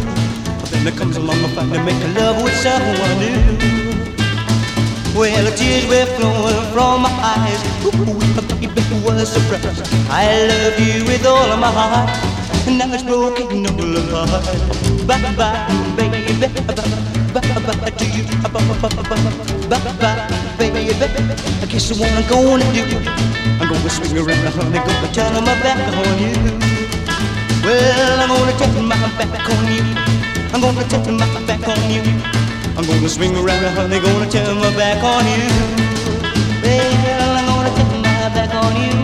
But 0.61 0.71
then 0.71 0.85
there 0.85 0.95
comes 0.95 1.17
along 1.17 1.43
a 1.43 1.49
find 1.49 1.73
to 1.73 1.83
make 1.83 1.99
a 1.99 2.11
love 2.15 2.45
with 2.45 2.55
someone 2.63 3.15
new. 3.19 3.59
Well, 5.19 5.45
the 5.51 5.55
tears 5.57 5.85
were 5.91 6.07
flowing 6.15 6.63
from 6.71 7.03
my 7.03 7.11
eyes. 7.35 7.61
Ooh, 7.83 8.07
baby, 8.55 8.79
was 9.03 9.27
surprised. 9.27 9.83
I 10.11 10.47
love 10.47 10.79
you 10.79 11.03
with 11.11 11.27
all 11.27 11.51
of 11.51 11.59
my 11.59 11.73
heart, 11.75 12.09
and 12.69 12.79
now 12.79 12.95
it's 12.95 13.03
broken 13.03 13.67
on 13.67 13.95
the 13.95 14.03
heart. 14.15 14.47
Bye 15.09 15.35
bye, 15.35 15.95
baby, 15.97 16.39
bye 16.39 17.18
bye 17.77 17.91
to 17.91 18.05
you. 18.07 18.25
Bye 18.43 18.49
bye, 20.01 20.29
baby. 20.57 20.89
I 20.89 21.67
guess 21.67 21.91
what 21.93 22.11
I'm 22.13 22.25
gonna 22.29 22.65
do. 22.73 22.85
I'm 23.61 23.69
gonna 23.69 23.91
swing 23.91 24.17
around 24.17 24.43
the 24.45 24.51
honey, 24.51 24.79
gonna 24.79 25.09
turn 25.13 25.35
my 25.45 25.55
back 25.61 25.77
on 25.77 26.19
you. 26.19 26.33
Well, 27.65 28.21
I'm 28.21 28.31
gonna 28.33 28.53
turn 28.57 28.87
my 28.89 28.97
back 29.19 29.49
on 29.51 29.67
you. 29.69 29.85
I'm 30.55 30.61
gonna 30.61 30.85
turn 30.89 31.17
my 31.17 31.27
back 31.47 31.69
on 31.69 31.91
you. 31.91 32.03
I'm 32.79 32.87
gonna 32.87 33.09
swing 33.09 33.37
around 33.37 33.63
the 33.63 33.71
honey, 33.71 34.01
gonna 34.01 34.31
turn 34.31 34.57
my 34.57 34.71
back 34.77 35.03
on 35.03 35.27
you. 35.27 35.45
Well, 36.63 37.37
I'm 37.37 37.47
gonna 37.47 37.71
turn 37.77 38.01
my 38.01 38.29
back 38.33 38.55
on 38.55 38.73
you. 38.81 38.97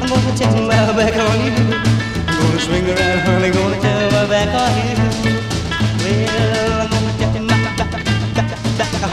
I'm 0.00 0.08
gonna 0.08 0.36
turn 0.38 0.66
my 0.68 0.92
back 0.94 1.16
on 1.16 1.38
you. 1.42 1.54
I'm 2.28 2.38
gonna 2.38 2.60
swing 2.60 2.86
around, 2.86 3.18
honey, 3.26 3.50
gonna 3.50 3.80
turn 3.80 4.12
my 4.12 4.26
back 4.28 4.54
on 4.54 5.24
you. 5.24 5.25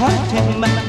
Turn 0.03 0.15
turn 0.27 0.61
turn. 0.61 0.83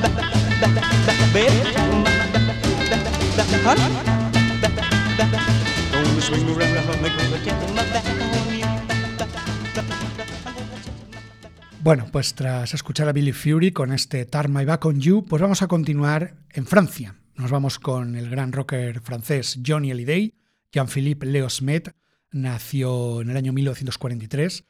Bueno, 11.83 12.07
pues 12.11 12.35
tras 12.35 12.73
escuchar 12.73 13.09
a 13.09 13.13
Billy 13.13 13.33
Fury 13.33 13.71
con 13.71 13.93
este 13.93 14.25
Tar 14.25 14.49
My 14.49 14.65
Back 14.65 14.87
on 14.87 15.01
You, 15.01 15.25
pues 15.27 15.43
vamos 15.43 15.61
a 15.63 15.69
continuar 15.69 16.35
en 16.51 16.67
Francia. 16.67 17.15
Nos 17.37 17.51
vamos 17.51 17.79
con 17.79 18.17
el 18.17 18.31
gran 18.31 18.53
rocker 18.53 19.01
francés 19.01 19.61
Johnny 19.65 19.91
Hallyday. 19.91 20.35
Jean-Philippe 20.73 21.27
Leo 21.27 21.49
Smet 21.51 21.95
nació 22.33 23.21
en 23.21 23.31
el 23.31 23.37
año 23.37 23.53
1943 23.53 24.65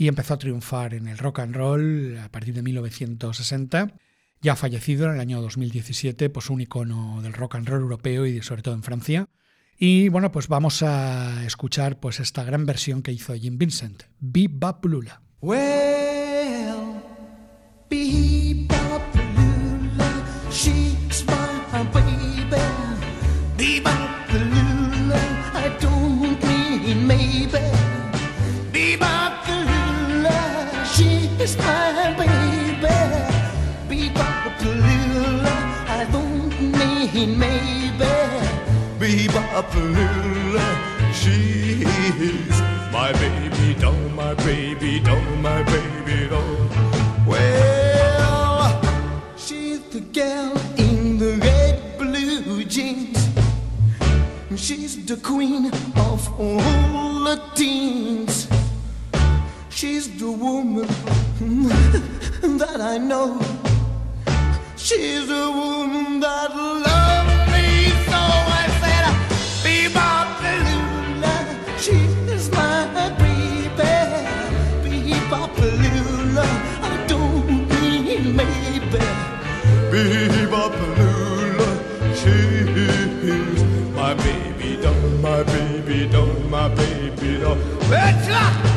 y 0.00 0.08
empezó 0.08 0.32
a 0.32 0.38
triunfar 0.38 0.94
en 0.94 1.08
el 1.08 1.18
rock 1.18 1.40
and 1.40 1.54
roll 1.54 2.18
a 2.24 2.30
partir 2.30 2.54
de 2.54 2.62
1960. 2.62 3.92
Ya 4.40 4.56
fallecido 4.56 5.04
en 5.04 5.16
el 5.16 5.20
año 5.20 5.42
2017, 5.42 6.30
pues 6.30 6.48
un 6.48 6.62
icono 6.62 7.20
del 7.20 7.34
rock 7.34 7.56
and 7.56 7.68
roll 7.68 7.82
europeo 7.82 8.24
y 8.24 8.40
sobre 8.40 8.62
todo 8.62 8.72
en 8.72 8.82
Francia. 8.82 9.28
Y 9.78 10.08
bueno, 10.08 10.32
pues 10.32 10.48
vamos 10.48 10.82
a 10.82 11.44
escuchar 11.44 12.00
pues 12.00 12.18
esta 12.18 12.44
gran 12.44 12.64
versión 12.64 13.02
que 13.02 13.12
hizo 13.12 13.34
Jim 13.34 13.58
Vincent, 13.58 14.04
Bebop 14.20 14.82
Lula. 14.86 15.20
Well, 15.42 17.02
bebop 17.90 18.29
Lula, 39.74 40.68
she's 41.12 41.84
my 42.92 43.12
baby 43.12 43.74
doll, 43.80 43.94
my 44.10 44.34
baby 44.34 45.00
doll, 45.00 45.20
my 45.36 45.62
baby 45.62 46.28
doll. 46.28 46.68
Well, 47.26 48.80
she's 49.36 49.80
the 49.90 50.00
girl 50.00 50.52
in 50.76 51.18
the 51.18 51.38
red 51.38 51.98
blue 51.98 52.64
jeans. 52.64 53.28
She's 54.56 55.04
the 55.06 55.16
queen 55.16 55.66
of 55.96 56.40
all 56.40 57.24
the 57.24 57.40
teens. 57.54 58.48
She's 59.70 60.18
the 60.18 60.30
woman 60.30 60.86
that 62.58 62.80
I 62.80 62.98
know. 62.98 63.40
She's 64.76 65.26
the 65.28 65.50
woman 65.50 66.20
that 66.20 66.49
my 86.60 86.68
baby, 86.74 87.38
no. 87.38 87.54
Petra! 87.88 88.69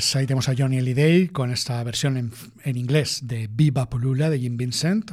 Pues 0.00 0.16
ahí 0.16 0.26
tenemos 0.26 0.48
a 0.48 0.54
Johnny 0.56 0.78
Hallyday 0.78 1.28
con 1.28 1.50
esta 1.50 1.84
versión 1.84 2.16
en, 2.16 2.32
en 2.64 2.78
inglés 2.78 3.20
de 3.24 3.48
Viva 3.52 3.90
Polula 3.90 4.30
de 4.30 4.38
Jim 4.38 4.56
Vincent. 4.56 5.10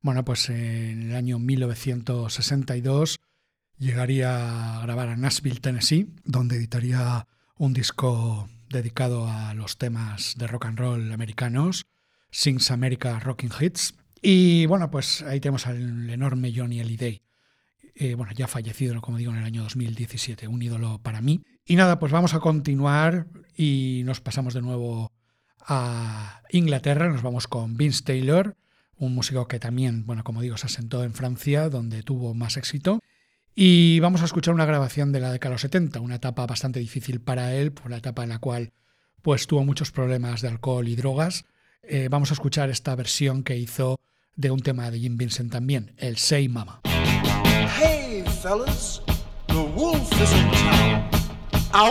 Bueno, 0.00 0.24
pues 0.24 0.48
en 0.48 1.02
el 1.02 1.14
año 1.14 1.38
1962 1.38 3.20
llegaría 3.78 4.80
a 4.80 4.82
grabar 4.82 5.10
a 5.10 5.16
Nashville, 5.16 5.60
Tennessee, 5.60 6.08
donde 6.24 6.56
editaría 6.56 7.28
un 7.58 7.74
disco 7.74 8.48
dedicado 8.68 9.28
a 9.28 9.54
los 9.54 9.78
temas 9.78 10.34
de 10.36 10.48
rock 10.48 10.64
and 10.66 10.80
roll 10.80 11.12
americanos, 11.12 11.86
Sings 12.32 12.72
America 12.72 13.20
Rocking 13.20 13.52
Hits. 13.60 13.94
Y 14.20 14.66
bueno, 14.66 14.90
pues 14.90 15.22
ahí 15.22 15.38
tenemos 15.38 15.68
al 15.68 16.10
enorme 16.10 16.52
Johnny 16.52 16.80
Hallyday. 16.80 17.22
Eh, 17.94 18.16
bueno, 18.16 18.32
ya 18.32 18.48
fallecido, 18.48 19.00
como 19.00 19.16
digo, 19.16 19.30
en 19.30 19.38
el 19.38 19.44
año 19.44 19.62
2017, 19.62 20.48
un 20.48 20.60
ídolo 20.60 20.98
para 20.98 21.20
mí. 21.20 21.44
Y 21.66 21.76
nada, 21.76 21.98
pues 21.98 22.12
vamos 22.12 22.34
a 22.34 22.40
continuar 22.40 23.26
y 23.56 24.02
nos 24.04 24.20
pasamos 24.20 24.52
de 24.52 24.60
nuevo 24.60 25.10
a 25.66 26.42
Inglaterra, 26.50 27.08
nos 27.08 27.22
vamos 27.22 27.48
con 27.48 27.78
Vince 27.78 28.04
Taylor, 28.04 28.54
un 28.98 29.14
músico 29.14 29.48
que 29.48 29.58
también, 29.58 30.04
bueno, 30.04 30.24
como 30.24 30.42
digo, 30.42 30.58
se 30.58 30.66
asentó 30.66 31.04
en 31.04 31.14
Francia, 31.14 31.70
donde 31.70 32.02
tuvo 32.02 32.34
más 32.34 32.58
éxito. 32.58 33.00
Y 33.54 33.98
vamos 34.00 34.20
a 34.20 34.26
escuchar 34.26 34.52
una 34.52 34.66
grabación 34.66 35.10
de 35.12 35.20
la 35.20 35.32
década 35.32 35.50
de 35.50 35.54
los 35.54 35.62
70, 35.62 36.00
una 36.00 36.16
etapa 36.16 36.44
bastante 36.46 36.80
difícil 36.80 37.20
para 37.20 37.54
él, 37.54 37.72
por 37.72 37.90
la 37.90 37.96
etapa 37.96 38.24
en 38.24 38.28
la 38.28 38.40
cual 38.40 38.72
pues 39.22 39.46
tuvo 39.46 39.64
muchos 39.64 39.90
problemas 39.90 40.42
de 40.42 40.48
alcohol 40.48 40.86
y 40.86 40.96
drogas. 40.96 41.46
Eh, 41.82 42.08
vamos 42.10 42.30
a 42.30 42.34
escuchar 42.34 42.68
esta 42.68 42.94
versión 42.94 43.42
que 43.42 43.56
hizo 43.56 43.98
de 44.36 44.50
un 44.50 44.60
tema 44.60 44.90
de 44.90 44.98
Jim 44.98 45.16
Vincent 45.16 45.50
también, 45.50 45.94
el 45.96 46.18
Say 46.18 46.48
Mama. 46.48 46.82
Hey, 46.84 48.22
fellas, 48.42 49.00
the 49.46 49.62
wolf 49.74 50.12
is 50.20 50.32
in 50.32 50.50
town. 50.50 51.23
Ow, 51.76 51.90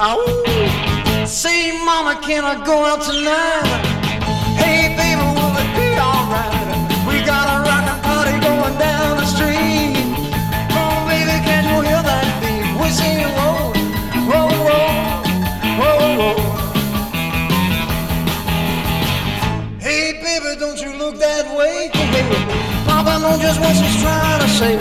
ow. 0.00 0.18
Say, 1.24 1.70
mama, 1.84 2.18
can 2.20 2.44
I 2.44 2.58
go 2.66 2.84
out 2.84 3.00
tonight? 3.00 3.62
Hey, 4.58 4.96
baby, 4.98 5.22
will 5.22 5.54
it 5.54 5.70
be 5.78 5.94
alright? 6.02 6.50
We 7.06 7.22
got 7.24 7.46
a 7.46 7.62
rockin' 7.62 8.02
party 8.02 8.34
going 8.42 8.76
down 8.82 9.18
the 9.18 9.24
street. 9.24 9.94
Oh, 10.74 10.98
baby, 11.06 11.30
can 11.46 11.62
you 11.70 11.78
hear 11.86 12.02
that 12.02 12.26
beat? 12.42 12.66
We're 12.74 12.90
singing 12.90 13.30
whoa, 13.38 13.70
whoa, 14.26 14.50
whoa, 14.66 14.90
whoa, 15.78 16.18
whoa. 16.18 16.34
Hey, 19.78 20.18
baby, 20.18 20.58
don't 20.58 20.80
you 20.82 20.92
look 20.98 21.18
that 21.20 21.46
way? 21.54 21.88
Papa 22.84 23.20
knows 23.22 23.38
just 23.38 23.60
what 23.60 23.76
she's 23.76 24.02
trying 24.02 24.40
to 24.42 24.48
say. 24.48 24.74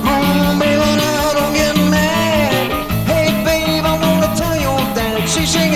Oh, 0.00 0.56
baby, 0.58 1.11
Ow, 5.54 5.68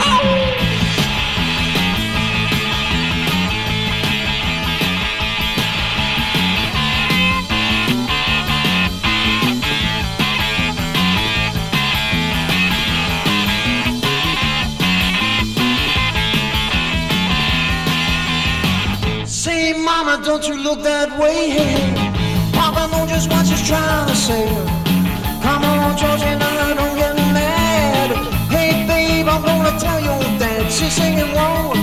ow. 0.00 0.24
Say, 19.26 19.72
mama, 19.74 20.20
don't 20.24 20.48
you 20.48 20.56
look 20.60 20.82
that 20.82 21.16
way. 21.20 21.97
Just 23.18 23.30
what 23.30 23.44
she's 23.48 23.66
trying 23.66 24.06
to 24.06 24.14
say. 24.14 24.46
Come 25.42 25.64
on, 25.64 25.98
Georgie, 25.98 26.38
now 26.38 26.74
don't 26.74 26.96
get 26.96 27.16
mad. 27.34 28.10
Hey, 28.48 28.86
babe, 28.86 29.26
I'm 29.26 29.42
gonna 29.42 29.76
tell 29.76 29.98
your 29.98 30.20
dad. 30.38 30.70
She's 30.70 30.92
singing 30.92 31.26
whoa, 31.34 31.74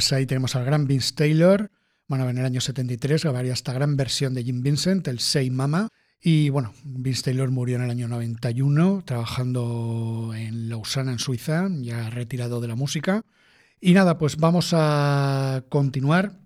pues 0.00 0.14
ahí 0.14 0.24
tenemos 0.24 0.56
al 0.56 0.64
gran 0.64 0.86
Vince 0.86 1.12
Taylor. 1.14 1.70
Bueno, 2.08 2.26
en 2.30 2.38
el 2.38 2.46
año 2.46 2.62
73 2.62 3.22
grabaría 3.22 3.52
esta 3.52 3.74
gran 3.74 3.98
versión 3.98 4.32
de 4.32 4.42
Jim 4.42 4.62
Vincent, 4.62 5.06
el 5.08 5.20
Say 5.20 5.50
Mama. 5.50 5.90
Y 6.22 6.48
bueno, 6.48 6.72
Vince 6.84 7.24
Taylor 7.24 7.50
murió 7.50 7.76
en 7.76 7.82
el 7.82 7.90
año 7.90 8.08
91 8.08 9.02
trabajando 9.04 10.32
en 10.34 10.70
Lausana, 10.70 11.12
en 11.12 11.18
Suiza, 11.18 11.68
ya 11.82 12.08
retirado 12.08 12.62
de 12.62 12.68
la 12.68 12.76
música. 12.76 13.26
Y 13.78 13.92
nada, 13.92 14.16
pues 14.16 14.38
vamos 14.38 14.70
a 14.72 15.64
continuar 15.68 16.40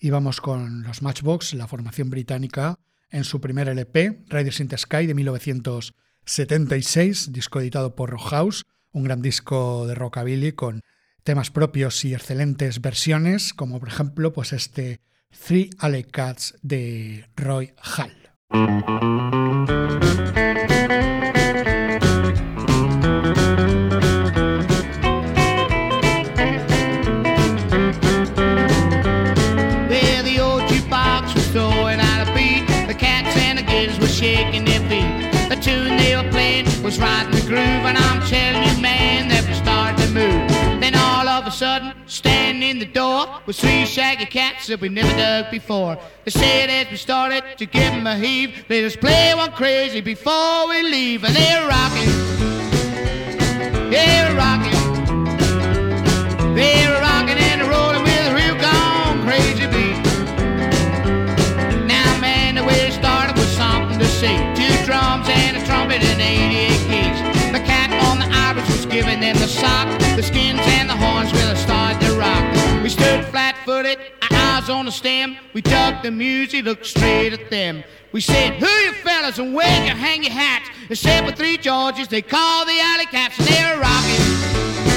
y 0.00 0.08
vamos 0.08 0.40
con 0.40 0.84
los 0.84 1.02
Matchbox, 1.02 1.52
la 1.52 1.66
formación 1.66 2.08
británica, 2.08 2.78
en 3.10 3.24
su 3.24 3.42
primer 3.42 3.68
LP, 3.68 4.24
Riders 4.30 4.60
in 4.60 4.68
the 4.68 4.78
Sky, 4.78 5.06
de 5.06 5.12
1976, 5.12 7.34
disco 7.34 7.60
editado 7.60 7.94
por 7.94 8.08
Rock 8.08 8.30
House, 8.30 8.64
un 8.92 9.04
gran 9.04 9.20
disco 9.20 9.86
de 9.86 9.94
rockabilly 9.94 10.52
con 10.52 10.80
temas 11.24 11.50
propios 11.50 12.04
y 12.04 12.14
excelentes 12.14 12.80
versiones, 12.80 13.54
como 13.54 13.78
por 13.80 13.88
ejemplo 13.88 14.32
pues 14.32 14.52
este 14.52 15.00
Three 15.30 15.70
Alley 15.78 16.04
Cats 16.04 16.54
de 16.62 17.26
Roy 17.36 17.72
Hall. 17.96 18.12
Shaking 34.18 34.64
their 34.64 34.80
feet. 34.88 35.06
The 35.48 35.54
tune 35.62 35.96
they 35.96 36.16
were 36.16 36.28
playing 36.32 36.66
was 36.82 36.98
right 36.98 37.24
in 37.24 37.30
the 37.30 37.40
groove, 37.46 37.86
and 37.86 37.96
I'm 37.96 38.20
telling 38.26 38.64
you, 38.64 38.67
sudden, 41.58 41.92
standing 42.06 42.62
in 42.70 42.78
the 42.78 42.86
door 42.86 43.26
was 43.44 43.58
three 43.58 43.84
shaggy 43.84 44.26
cats 44.26 44.68
that 44.68 44.80
we 44.80 44.88
never 44.88 45.10
dug 45.16 45.50
before. 45.50 45.98
They 46.24 46.30
said 46.30 46.70
as 46.70 46.88
we 46.88 46.96
started 46.96 47.42
to 47.58 47.66
give 47.66 47.92
'em 47.92 48.06
a 48.06 48.16
heave, 48.16 48.64
let 48.68 48.84
us 48.84 48.94
play 48.94 49.34
one 49.34 49.50
crazy 49.50 50.00
before 50.00 50.68
we 50.68 50.82
leave, 50.84 51.24
and 51.24 51.34
they're 51.34 51.66
rocking. 51.66 52.12
They're 53.90 54.32
rocking. 54.36 54.78
They're 56.54 57.00
rocking 57.00 57.38
and 57.50 57.62
rolling 57.62 58.04
with 58.04 58.30
a 58.30 58.34
real 58.40 58.56
gone 58.66 59.26
crazy 59.26 59.66
beat. 59.74 59.98
Now, 61.94 62.10
man, 62.20 62.54
the 62.54 62.62
way 62.62 62.78
it 62.86 62.92
started 62.92 63.36
was 63.36 63.50
something 63.56 63.98
to 63.98 64.06
see. 64.06 64.36
Two 64.54 64.76
drums 64.86 65.26
and 65.28 65.56
a 65.56 65.66
trumpet 65.66 66.04
and 66.04 66.20
88 66.20 66.80
keys. 66.90 67.18
The 67.50 67.62
cat 67.72 67.90
on 68.06 68.20
the 68.20 68.28
Irish 68.46 68.68
was 68.68 68.86
giving 68.86 69.18
them 69.18 69.36
the 69.38 69.48
sock. 69.48 69.88
The 70.14 70.22
skins 70.22 70.57
on 74.68 74.86
the 74.86 74.92
stem. 74.92 75.36
We 75.52 75.62
dug 75.62 76.02
the 76.02 76.10
music, 76.10 76.64
looked 76.64 76.86
straight 76.86 77.32
at 77.32 77.50
them. 77.50 77.84
We 78.12 78.20
said, 78.20 78.54
who 78.54 78.66
you 78.66 78.92
fellas 78.92 79.38
and 79.38 79.54
where 79.54 79.84
you 79.84 79.90
hang 79.90 80.22
your 80.22 80.32
hats? 80.32 80.70
Except 80.88 81.28
for 81.28 81.34
three 81.34 81.56
Georges, 81.58 82.08
they 82.08 82.22
call 82.22 82.64
the 82.64 82.78
alley 82.80 83.06
cats 83.06 83.38
and 83.38 83.48
they're 83.48 83.78
rocking. 83.78 84.87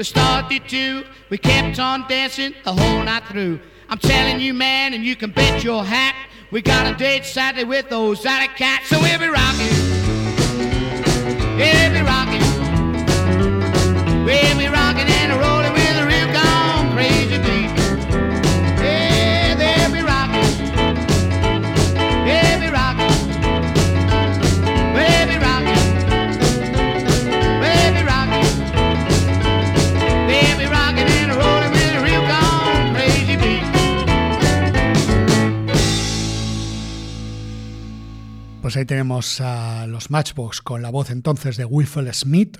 Down, 0.00 0.04
started 0.04 0.68
too. 0.68 1.04
We 1.28 1.38
kept 1.38 1.78
on 1.78 2.08
dancing 2.08 2.54
the 2.64 2.72
whole 2.72 3.02
night 3.02 3.24
through. 3.24 3.60
I'm 3.88 3.98
telling 3.98 4.40
you, 4.40 4.54
man, 4.54 4.94
and 4.94 5.04
you 5.04 5.16
can 5.16 5.30
bet 5.30 5.62
your 5.62 5.84
hat. 5.84 6.14
We 6.50 6.62
got 6.62 6.86
a 6.86 6.94
date 6.96 7.24
Saturday 7.24 7.64
with 7.64 7.88
those 7.88 8.24
alley 8.24 8.48
cats. 8.48 8.88
So 8.88 8.98
we'll 9.00 9.18
be 9.18 9.28
rocking. 9.28 9.68
We'll 11.56 11.92
be 11.92 12.02
rocking. 12.02 12.40
We'll 14.24 14.58
be 14.58 14.68
rocking 14.68 15.08
and 15.08 15.32
rolling 15.40 15.69
ahí 38.76 38.84
tenemos 38.84 39.40
a 39.40 39.86
los 39.86 40.10
Matchbox 40.10 40.60
con 40.60 40.82
la 40.82 40.90
voz 40.90 41.10
entonces 41.10 41.56
de 41.56 41.64
Wilfred 41.64 42.12
Smith 42.12 42.58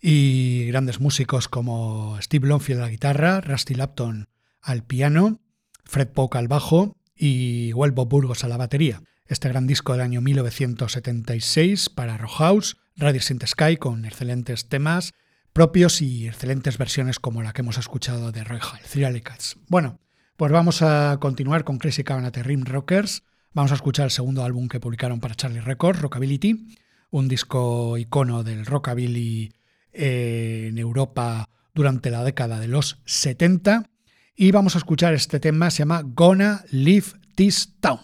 y 0.00 0.66
grandes 0.66 1.00
músicos 1.00 1.48
como 1.48 2.18
Steve 2.20 2.48
Longfield 2.48 2.80
a 2.80 2.84
la 2.84 2.90
guitarra, 2.90 3.40
Rusty 3.40 3.74
Lapton 3.74 4.28
al 4.60 4.84
piano, 4.84 5.40
Fred 5.84 6.08
Polk 6.08 6.36
al 6.36 6.48
bajo 6.48 6.96
y 7.14 7.72
Well 7.72 7.92
Bob 7.92 8.08
Burgos 8.08 8.44
a 8.44 8.48
la 8.48 8.56
batería. 8.56 9.02
Este 9.26 9.48
gran 9.48 9.66
disco 9.66 9.92
del 9.92 10.02
año 10.02 10.20
1976 10.20 11.88
para 11.90 12.16
Rock 12.16 12.36
House, 12.38 12.76
Radio 12.96 13.20
Saint 13.20 13.44
Sky 13.44 13.76
con 13.76 14.04
excelentes 14.04 14.68
temas 14.68 15.12
propios 15.56 16.02
y 16.02 16.28
excelentes 16.28 16.76
versiones 16.76 17.18
como 17.18 17.42
la 17.42 17.54
que 17.54 17.62
hemos 17.62 17.78
escuchado 17.78 18.30
de 18.30 18.44
Roy 18.44 18.60
Hall, 18.60 19.22
Cats. 19.22 19.56
Bueno, 19.68 20.00
pues 20.36 20.52
vamos 20.52 20.82
a 20.82 21.16
continuar 21.18 21.64
con 21.64 21.78
Crazy 21.78 22.04
Cabanate 22.04 22.42
Rim 22.42 22.64
Rockers. 22.66 23.22
Vamos 23.56 23.72
a 23.72 23.76
escuchar 23.76 24.04
el 24.04 24.10
segundo 24.10 24.44
álbum 24.44 24.68
que 24.68 24.80
publicaron 24.80 25.18
para 25.18 25.34
Charlie 25.34 25.62
Records, 25.62 26.02
Rockability, 26.02 26.76
un 27.08 27.26
disco 27.26 27.96
icono 27.96 28.44
del 28.44 28.66
rockabilly 28.66 29.50
eh, 29.94 30.66
en 30.68 30.76
Europa 30.76 31.48
durante 31.72 32.10
la 32.10 32.22
década 32.22 32.60
de 32.60 32.68
los 32.68 33.00
70. 33.06 33.88
Y 34.34 34.50
vamos 34.50 34.74
a 34.74 34.78
escuchar 34.78 35.14
este 35.14 35.40
tema, 35.40 35.70
se 35.70 35.78
llama 35.78 36.02
Gonna 36.04 36.66
Leave 36.70 37.06
This 37.34 37.72
Town. 37.80 38.00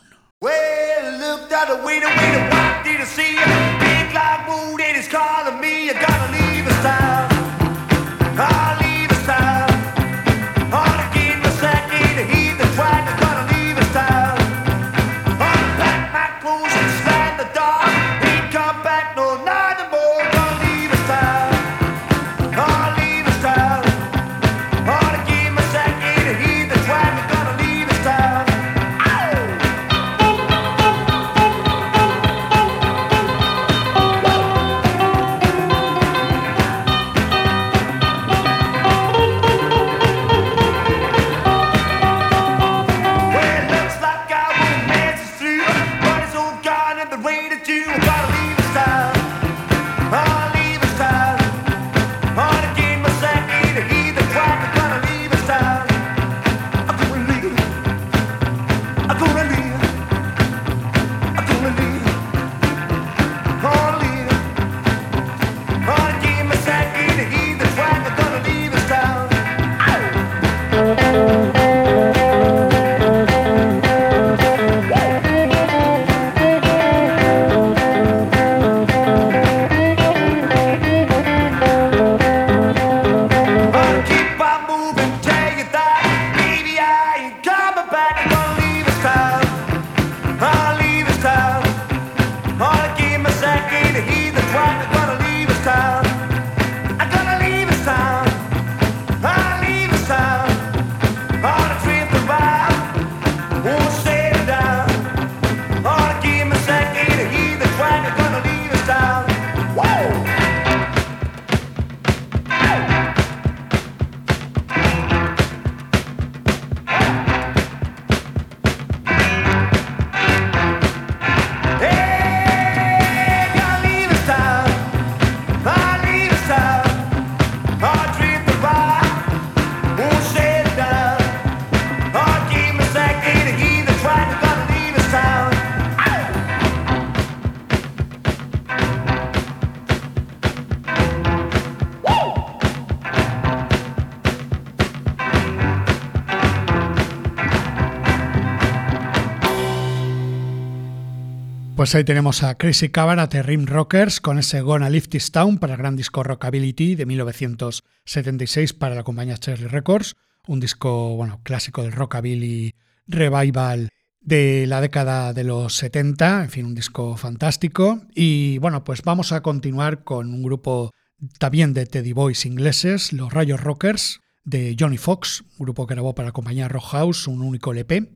Pues 151.93 151.99
ahí 151.99 152.05
tenemos 152.05 152.43
a 152.43 152.55
Crazy 152.55 152.89
Cabana 152.89 153.27
de 153.27 153.43
Rim 153.43 153.67
Rockers 153.67 154.23
con 154.23 154.39
ese 154.39 154.63
Gonna 154.63 154.89
Lift 154.89 155.11
This 155.11 155.31
Town 155.31 155.59
para 155.59 155.75
el 155.75 155.79
gran 155.79 155.95
disco 155.95 156.23
Rockability 156.23 156.95
de 156.95 157.05
1976 157.05 158.73
para 158.73 158.95
la 158.95 159.03
compañía 159.03 159.37
Cherry 159.37 159.67
Records, 159.67 160.17
un 160.47 160.59
disco 160.59 161.17
bueno, 161.17 161.43
clásico 161.43 161.83
del 161.83 161.93
rockabilly 161.93 162.75
revival 163.07 163.91
de 164.23 164.67
la 164.67 164.81
década 164.81 165.35
de 165.35 165.45
los 165.45 165.77
70, 165.77 166.45
en 166.45 166.49
fin, 166.49 166.65
un 166.65 166.75
disco 166.75 167.19
fantástico. 167.19 168.01
Y 168.15 168.57
bueno, 168.57 168.85
pues 168.85 169.03
vamos 169.03 169.33
a 169.33 169.43
continuar 169.43 170.03
con 170.03 170.33
un 170.33 170.43
grupo 170.43 170.93
también 171.39 171.75
de 171.75 171.85
Teddy 171.85 172.15
Boys 172.15 172.47
ingleses, 172.47 173.13
los 173.13 173.35
Rayos 173.35 173.61
Rockers, 173.61 174.21
de 174.45 174.75
Johnny 174.81 174.97
Fox, 174.97 175.45
un 175.59 175.67
grupo 175.67 175.87
que 175.87 175.93
grabó 175.93 176.15
para 176.15 176.29
la 176.29 176.33
compañía 176.33 176.69
Rock 176.69 176.87
House, 176.93 177.27
un 177.27 177.43
único 177.43 177.73
LP, 177.73 178.15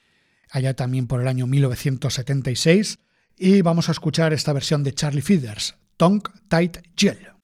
allá 0.50 0.72
también 0.72 1.06
por 1.06 1.20
el 1.20 1.28
año 1.28 1.46
1976. 1.46 3.00
Y 3.38 3.60
vamos 3.60 3.88
a 3.88 3.92
escuchar 3.92 4.32
esta 4.32 4.52
versión 4.52 4.82
de 4.82 4.94
Charlie 4.94 5.20
Feeders, 5.20 5.74
Tongue 5.98 6.22
Tight 6.48 6.78
Gel. 6.96 7.36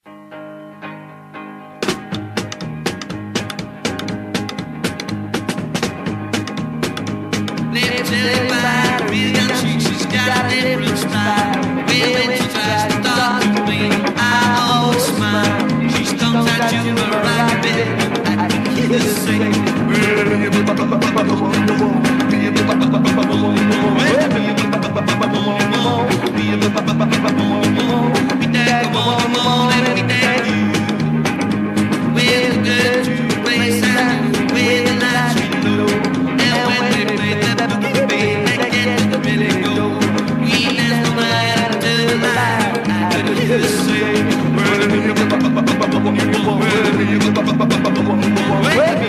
Wait, 48.61 49.03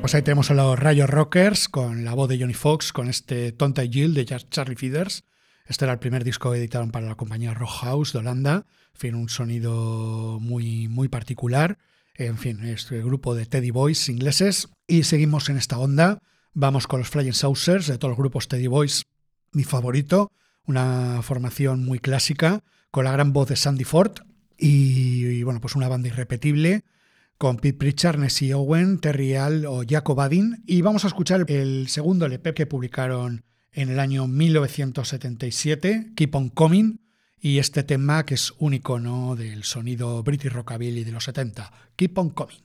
Pues 0.00 0.14
ahí 0.14 0.22
tenemos 0.22 0.50
a 0.50 0.54
los 0.54 0.78
Rayos 0.78 1.08
Rockers 1.08 1.68
con 1.68 2.04
la 2.04 2.14
voz 2.14 2.28
de 2.28 2.38
Johnny 2.38 2.54
Fox, 2.54 2.92
con 2.92 3.08
este 3.08 3.52
Tonta 3.52 3.82
Jill 3.86 4.14
de 4.14 4.26
Charlie 4.26 4.76
Feeders. 4.76 5.24
Este 5.66 5.86
era 5.86 5.92
el 5.92 5.98
primer 5.98 6.24
disco 6.24 6.50
que 6.50 6.58
editaron 6.58 6.90
para 6.90 7.06
la 7.06 7.14
compañía 7.14 7.54
Rock 7.54 7.70
House 7.80 8.12
de 8.12 8.18
Holanda. 8.18 8.66
En 9.02 9.14
un 9.14 9.28
sonido 9.28 10.38
muy, 10.40 10.88
muy 10.88 11.08
particular. 11.08 11.78
En 12.16 12.38
fin, 12.38 12.64
este 12.64 13.02
grupo 13.02 13.34
de 13.34 13.44
Teddy 13.44 13.72
Boys 13.72 14.08
ingleses. 14.08 14.68
Y 14.86 15.02
seguimos 15.02 15.48
en 15.48 15.56
esta 15.56 15.78
onda. 15.78 16.20
Vamos 16.52 16.86
con 16.86 17.00
los 17.00 17.08
Flying 17.08 17.32
Saucers 17.32 17.88
de 17.88 17.98
todos 17.98 18.10
los 18.10 18.18
grupos 18.18 18.46
Teddy 18.46 18.68
Boys, 18.68 19.02
mi 19.52 19.64
favorito. 19.64 20.30
Una 20.64 21.22
formación 21.22 21.84
muy 21.84 21.98
clásica, 21.98 22.62
con 22.92 23.04
la 23.04 23.12
gran 23.12 23.32
voz 23.32 23.48
de 23.48 23.56
Sandy 23.56 23.82
Ford. 23.82 24.12
Y, 24.56 25.42
bueno, 25.42 25.60
pues 25.60 25.74
una 25.74 25.88
banda 25.88 26.06
irrepetible 26.06 26.84
con 27.36 27.56
Pete 27.56 27.76
Pritchard, 27.76 28.20
Nessie 28.20 28.54
Owen, 28.54 29.00
Terry 29.00 29.34
Al 29.34 29.66
o 29.66 29.82
Jacob 29.86 30.20
Adin. 30.20 30.62
Y 30.66 30.82
vamos 30.82 31.04
a 31.04 31.08
escuchar 31.08 31.44
el 31.48 31.88
segundo 31.88 32.26
LP 32.26 32.54
que 32.54 32.66
publicaron 32.66 33.44
en 33.72 33.88
el 33.90 33.98
año 33.98 34.28
1977, 34.28 36.12
Keep 36.14 36.34
On 36.36 36.48
Coming, 36.48 37.00
y 37.44 37.58
este 37.58 37.82
tema 37.82 38.24
que 38.24 38.36
es 38.36 38.54
un 38.58 38.72
icono 38.72 39.36
del 39.36 39.64
sonido 39.64 40.22
British 40.22 40.50
Rockabilly 40.50 41.04
de 41.04 41.12
los 41.12 41.24
70, 41.24 41.70
Keep 41.94 42.16
On 42.16 42.30
Coming. 42.30 42.64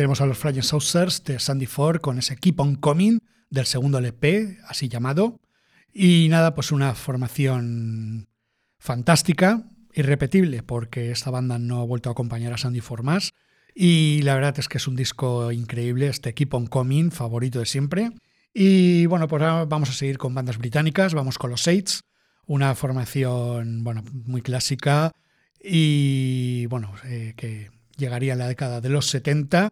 Tenemos 0.00 0.22
a 0.22 0.26
los 0.26 0.38
Flying 0.38 0.62
Saucers 0.62 1.24
de 1.24 1.38
Sandy 1.38 1.66
Ford 1.66 2.00
con 2.00 2.18
ese 2.18 2.34
Keep 2.34 2.58
On 2.58 2.74
Coming 2.74 3.18
del 3.50 3.66
segundo 3.66 3.98
LP, 3.98 4.56
así 4.66 4.88
llamado. 4.88 5.38
Y 5.92 6.28
nada, 6.30 6.54
pues 6.54 6.72
una 6.72 6.94
formación 6.94 8.26
fantástica, 8.78 9.68
irrepetible, 9.92 10.62
porque 10.62 11.10
esta 11.10 11.30
banda 11.30 11.58
no 11.58 11.82
ha 11.82 11.84
vuelto 11.84 12.08
a 12.08 12.12
acompañar 12.12 12.54
a 12.54 12.56
Sandy 12.56 12.80
Ford 12.80 13.04
más. 13.04 13.32
Y 13.74 14.22
la 14.22 14.34
verdad 14.34 14.58
es 14.58 14.70
que 14.70 14.78
es 14.78 14.88
un 14.88 14.96
disco 14.96 15.52
increíble, 15.52 16.06
este 16.06 16.32
Keep 16.32 16.54
On 16.54 16.66
Coming, 16.66 17.10
favorito 17.10 17.58
de 17.58 17.66
siempre. 17.66 18.10
Y 18.54 19.04
bueno, 19.04 19.28
pues 19.28 19.42
ahora 19.42 19.66
vamos 19.66 19.90
a 19.90 19.92
seguir 19.92 20.16
con 20.16 20.34
bandas 20.34 20.56
británicas, 20.56 21.12
vamos 21.12 21.36
con 21.36 21.50
los 21.50 21.60
Saints, 21.60 22.04
una 22.46 22.74
formación 22.74 23.84
bueno, 23.84 24.02
muy 24.24 24.40
clásica 24.40 25.12
y 25.62 26.64
bueno, 26.70 26.94
eh, 27.04 27.34
que 27.36 27.68
llegaría 27.98 28.32
en 28.32 28.38
la 28.38 28.48
década 28.48 28.80
de 28.80 28.88
los 28.88 29.10
70 29.10 29.68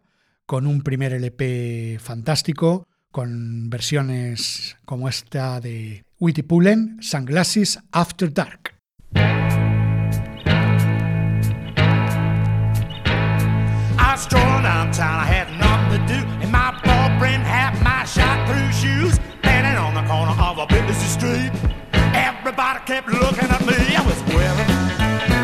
con 0.49 0.65
un 0.65 0.81
primer 0.81 1.13
LP 1.13 1.99
fantástico, 1.99 2.87
con 3.11 3.69
versiones 3.69 4.77
como 4.83 5.07
esta 5.07 5.61
de 5.61 6.03
Witty 6.19 6.41
Pullen, 6.41 6.97
Sunglasses 7.01 7.77
After 7.91 8.33
Dark. 8.33 8.73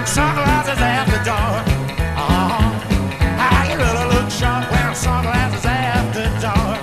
Sunglasses 0.07 0.79
after 0.79 1.23
dark. 1.25 1.67
Uh-huh. 4.47 4.74
Sunglasses 5.05 5.65
after 5.65 6.25
dark. 6.41 6.81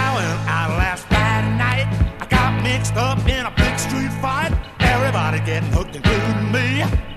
I 0.00 0.04
went 0.16 0.38
out 0.56 0.70
last 0.82 1.02
Friday 1.08 1.52
night. 1.66 1.86
I 2.22 2.26
got 2.36 2.50
mixed 2.62 2.94
up 2.94 3.20
in 3.26 3.46
a 3.46 3.52
big 3.62 3.78
street 3.78 4.12
fight. 4.20 4.52
Everybody 4.80 5.38
getting 5.48 5.72
hooked, 5.72 5.96
including 5.96 6.52
me. 6.52 6.68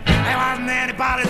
There 0.05 0.37
wasn't 0.43 0.69
anybody 0.69 1.23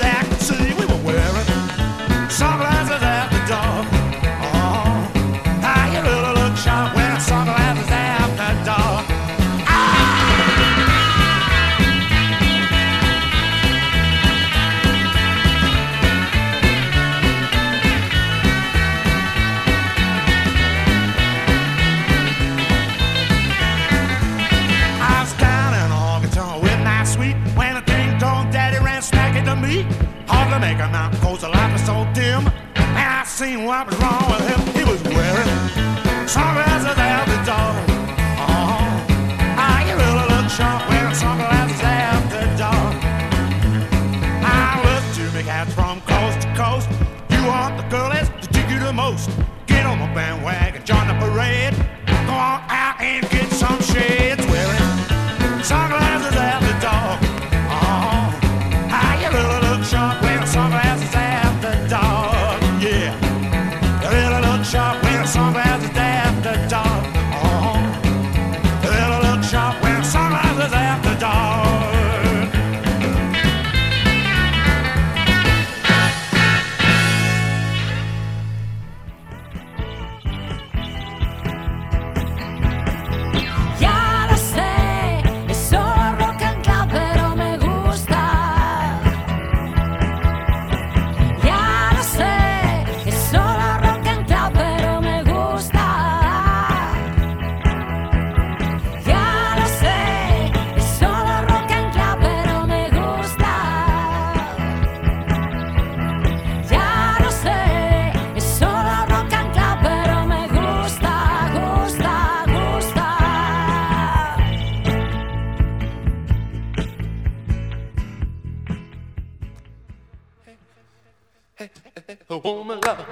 a 121.59 122.37
woman 122.39 122.79
love. 122.81 123.05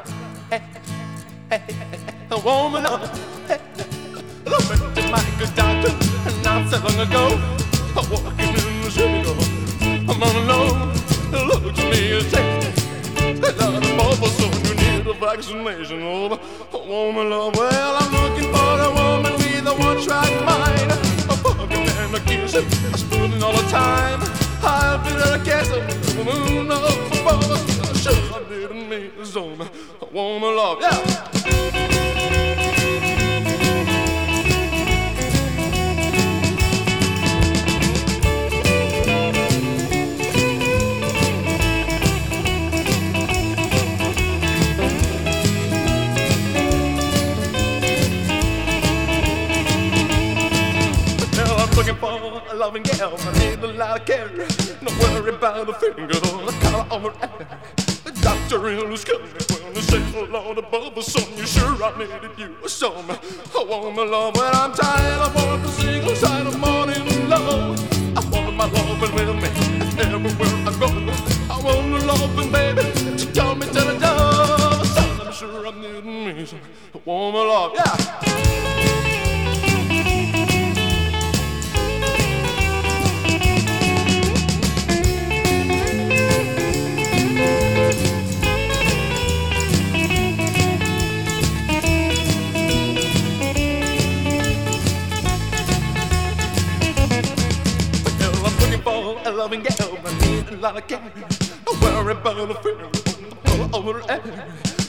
Hey, 0.50 0.62
hey, 1.50 1.60
hey, 1.60 2.16
a 2.32 2.40
woman 2.40 2.84
love. 2.84 3.08
Hey, 3.48 3.60
went 4.46 4.96
to 4.96 5.02
my 5.12 5.24
good 5.38 5.54
doctor 5.56 5.94
not 6.42 6.68
so 6.70 6.80
long 6.80 7.08
ago. 7.08 7.38
I'm 7.96 8.10
walking 8.10 8.50
in 8.50 8.82
the 8.82 8.90
city, 8.90 9.30
I'm 10.10 10.24
on 10.24 10.36
alone. 10.44 10.94
Look 11.32 11.76
to 11.76 11.84
me 11.92 12.18
and 12.18 12.26
say, 12.32 12.44
"Hey, 13.16 13.54
Lord, 13.60 13.84
Papa, 13.98 14.28
son, 14.30 14.52
you 14.66 14.74
need 14.76 15.08
a 15.08 15.14
vaccination. 15.14 16.02
Oh, 16.02 16.40
a 16.74 16.78
woman 16.88 17.30
love. 17.30 17.56
Well, 17.56 17.96
I'm 18.02 18.12
looking 18.12 18.52
for 18.52 18.74
a 18.82 18.90
woman 18.90 19.34
with 19.34 19.68
a 19.68 19.74
one-track 19.74 20.34
mind. 20.46 20.92
A 21.30 21.36
fucking 21.44 21.88
and 22.02 22.16
a 22.16 22.20
kissing, 22.22 22.66
a 22.92 22.98
spooning 22.98 23.44
all 23.44 23.54
the 23.54 23.68
time. 23.70 24.20
I'll 24.64 24.98
be 25.04 25.12
there, 25.12 25.40
I 25.40 25.44
guess, 25.44 25.70
a 25.70 26.24
woman 26.24 26.72
of 26.72 27.12
Papa. 27.24 27.71
Sure, 28.02 28.14
I 28.14 28.44
didn't 28.50 28.90
mean 28.90 29.12
to 29.12 29.26
zone. 29.26 29.62
A 30.02 30.06
woman 30.06 30.56
love, 30.56 30.82
yeah. 30.82 31.28
Looking 51.78 51.96
for 51.96 52.44
a 52.52 52.56
loving 52.56 52.84
gal. 52.84 53.16
I 53.18 53.40
need 53.40 53.64
a 53.64 53.68
lot 53.68 54.02
of 54.02 54.06
care. 54.06 54.28
Don't 54.28 54.98
worry 55.00 55.34
about 55.34 55.66
the 55.66 55.74
finger, 55.74 56.08
the 56.08 56.58
color 56.62 56.86
of 56.92 57.02
her 57.02 57.61
hair. 58.60 58.84
The 58.86 58.98
coming 59.06 59.64
when 59.64 59.74
the 59.74 59.82
say, 59.82 60.28
Lord 60.28 60.58
above 60.58 60.96
the 60.96 61.02
sun. 61.02 61.24
You 61.38 61.46
sure 61.46 61.84
I 61.84 61.98
needed 61.98 62.38
you 62.38 62.68
some. 62.68 63.10
I 63.10 63.64
want 63.64 63.96
my 63.96 64.04
love 64.04 64.36
when 64.36 64.54
I'm 64.54 64.74
tired. 64.74 65.22
I 65.22 65.32
want 65.34 65.64
the 65.64 65.70
single 65.70 66.16
side 66.16 66.48
of 66.48 66.60
morning 66.60 67.30
love. 67.30 67.80
I 68.18 68.22
want 68.30 68.56
my 68.56 68.66
loving 68.66 69.14
with 69.16 69.30
me 69.42 69.50
everywhere 70.04 70.56
I 70.68 70.72
go. 70.80 70.88
I 71.50 71.62
want 71.64 71.92
the 71.92 72.06
loving 72.06 72.52
baby 72.52 73.18
to 73.18 73.26
come 73.34 73.60
me 73.60 73.68
to 73.68 73.74
the 73.74 73.98
door. 74.00 74.86
Son, 74.86 75.28
I'm 75.28 75.34
sure 75.34 75.68
I'm 75.68 75.82
needing 75.82 76.26
me 76.26 76.46
some. 76.46 76.60
I 76.94 77.00
my 77.06 77.44
love, 77.44 77.72
yeah. 77.76 78.21
like 100.62 100.78
a 100.78 100.82
cat. 100.82 101.02
I 101.68 101.80
worry 101.82 102.12
about 102.12 102.52
a 102.52 102.54
feeling 102.62 103.74
over 103.74 104.00
the 104.00 104.12
air. 104.12 104.22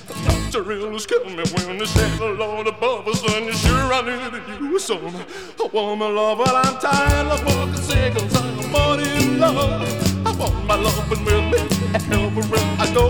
The 0.06 0.14
doctor 0.24 0.62
really 0.62 0.98
scared 0.98 1.26
me 1.26 1.36
when 1.36 1.80
he 1.80 1.86
said 1.86 2.18
the 2.18 2.26
Lord 2.26 2.66
above 2.66 3.08
us, 3.08 3.22
and 3.34 3.46
you 3.46 3.54
sure 3.54 3.92
I 3.92 4.02
needed 4.02 4.42
you 4.60 4.78
some. 4.78 5.16
I 5.16 5.68
want 5.72 6.00
my 6.00 6.08
love, 6.08 6.38
but 6.38 6.54
I'm 6.54 6.78
tired 6.78 7.26
of 7.28 7.44
walking 7.46 7.76
sick, 7.76 8.12
I'm 8.20 8.70
not 8.70 9.00
in 9.00 9.40
love. 9.40 10.26
I 10.26 10.32
want 10.32 10.66
my 10.66 10.74
love 10.76 11.10
and 11.10 11.24
with 11.24 11.44
me 11.52 11.60
everywhere 12.12 12.76
I 12.78 12.92
go. 12.92 13.08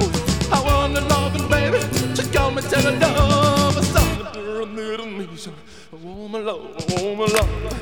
I 0.52 0.62
want 0.62 0.94
the 0.94 1.00
love 1.00 1.34
and 1.34 1.48
baby, 1.50 1.80
she 2.14 2.30
call 2.30 2.52
me 2.52 2.62
tender 2.62 3.08
love. 3.08 3.76
It's 3.76 3.88
something 3.88 4.32
to 4.34 4.64
little 4.66 5.06
me, 5.06 5.26
I 5.92 5.96
want 5.96 6.30
my 6.30 6.38
love, 6.38 6.76
I 6.78 7.02
want 7.02 7.18
my 7.18 7.24
love. 7.26 7.72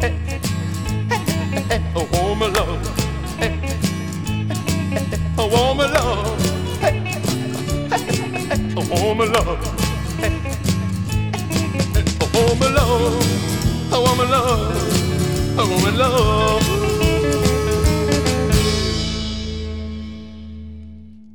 Hey, 0.00 0.10
hey, 0.10 1.20
hey, 1.62 1.92
I 1.94 2.08
want 2.12 2.38
my 2.38 2.48
love. 2.48 3.05
My 5.36 5.44
love, 5.44 6.38
my 14.16 14.24
love, 14.24 14.66
love. 15.96 16.62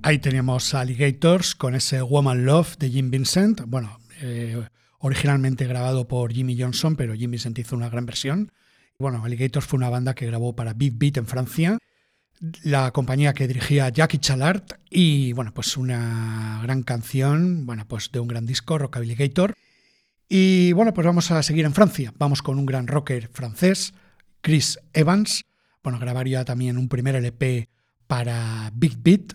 Ahí 0.03 0.17
teníamos 0.17 0.73
Alligators 0.73 1.53
con 1.55 1.75
ese 1.75 2.01
Woman 2.01 2.45
Love 2.45 2.77
de 2.77 2.89
Jim 2.89 3.11
Vincent. 3.11 3.61
Bueno, 3.67 3.99
eh, 4.21 4.67
originalmente 4.97 5.67
grabado 5.67 6.07
por 6.07 6.33
Jimmy 6.33 6.59
Johnson, 6.59 6.95
pero 6.95 7.13
Jim 7.13 7.29
Vincent 7.29 7.59
hizo 7.59 7.75
una 7.75 7.89
gran 7.89 8.07
versión. 8.07 8.51
Bueno, 8.97 9.23
Alligators 9.23 9.65
fue 9.65 9.77
una 9.77 9.89
banda 9.89 10.15
que 10.15 10.25
grabó 10.25 10.55
para 10.55 10.73
Beat 10.73 10.93
Beat 10.95 11.17
en 11.17 11.27
Francia, 11.27 11.77
la 12.63 12.91
compañía 12.91 13.33
que 13.33 13.47
dirigía 13.47 13.89
Jackie 13.89 14.17
Chalart 14.17 14.73
y 14.89 15.33
bueno, 15.33 15.53
pues 15.53 15.77
una 15.77 16.59
gran 16.63 16.83
canción, 16.83 17.65
bueno, 17.65 17.87
pues 17.87 18.11
de 18.11 18.19
un 18.19 18.27
gran 18.27 18.45
disco, 18.45 18.77
Rockabilly 18.77 19.15
Gator. 19.15 19.55
Y 20.27 20.71
bueno, 20.73 20.93
pues 20.93 21.05
vamos 21.05 21.29
a 21.31 21.43
seguir 21.43 21.65
en 21.65 21.73
Francia. 21.73 22.13
Vamos 22.17 22.41
con 22.41 22.57
un 22.57 22.65
gran 22.65 22.87
rocker 22.87 23.29
francés, 23.31 23.93
Chris 24.41 24.79
Evans. 24.93 25.45
Bueno, 25.83 25.99
grabaría 25.99 26.45
también 26.45 26.77
un 26.77 26.89
primer 26.89 27.15
LP 27.15 27.69
para 28.07 28.71
Big 28.73 28.97
Beat. 28.97 29.33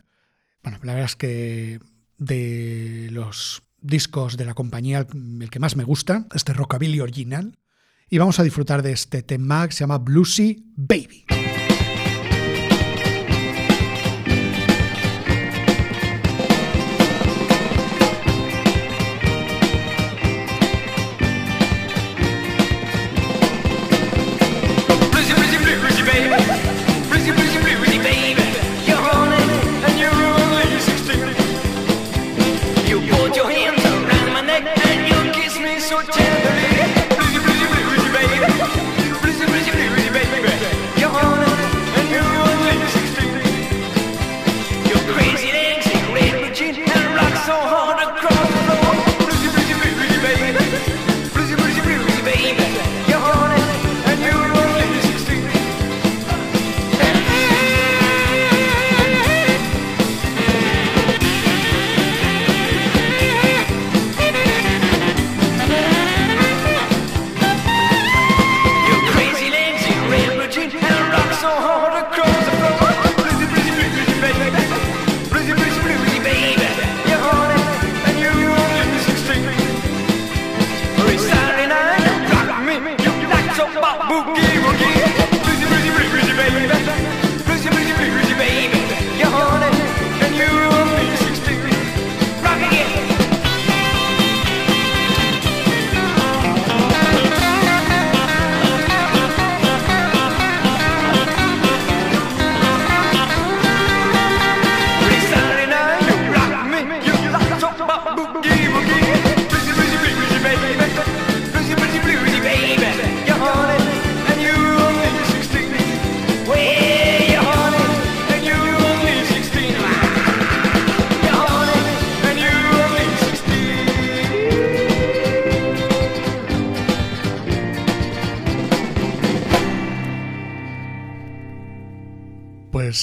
Bueno, 0.62 0.78
la 0.82 0.94
verdad 0.94 1.10
es 1.10 1.16
que 1.16 1.80
de 2.18 3.08
los 3.12 3.62
discos 3.80 4.36
de 4.36 4.46
la 4.46 4.54
compañía, 4.54 5.06
el 5.40 5.50
que 5.50 5.60
más 5.60 5.76
me 5.76 5.84
gusta, 5.84 6.26
este 6.34 6.52
rockabilly 6.52 7.00
original. 7.00 7.58
Y 8.08 8.18
vamos 8.18 8.40
a 8.40 8.42
disfrutar 8.42 8.82
de 8.82 8.92
este 8.92 9.22
tema 9.22 9.66
que 9.68 9.74
se 9.74 9.80
llama 9.80 9.98
Bluesy 9.98 10.64
Baby. 10.76 11.24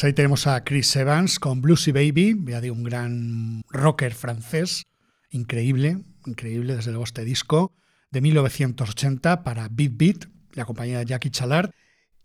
Ahí 0.04 0.12
tenemos 0.12 0.48
a 0.48 0.66
Chris 0.66 0.94
Evans 0.98 1.40
con 1.40 1.62
Bluesy 1.62 1.94
Baby, 1.94 2.38
ya 2.46 2.60
de 2.60 2.72
un 2.72 2.84
gran 2.84 3.64
rocker 3.70 4.14
francés, 4.14 4.84
increíble, 5.30 6.04
increíble 6.26 6.76
desde 6.76 6.92
luego 6.92 7.06
este 7.06 7.24
disco, 7.24 7.72
de 8.12 8.20
1980 8.20 9.44
para 9.44 9.70
Beat 9.72 9.94
Beat, 9.96 10.26
la 10.56 10.66
compañía 10.66 11.00
de 11.00 11.06
Jackie 11.06 11.30
Chalard. 11.30 11.72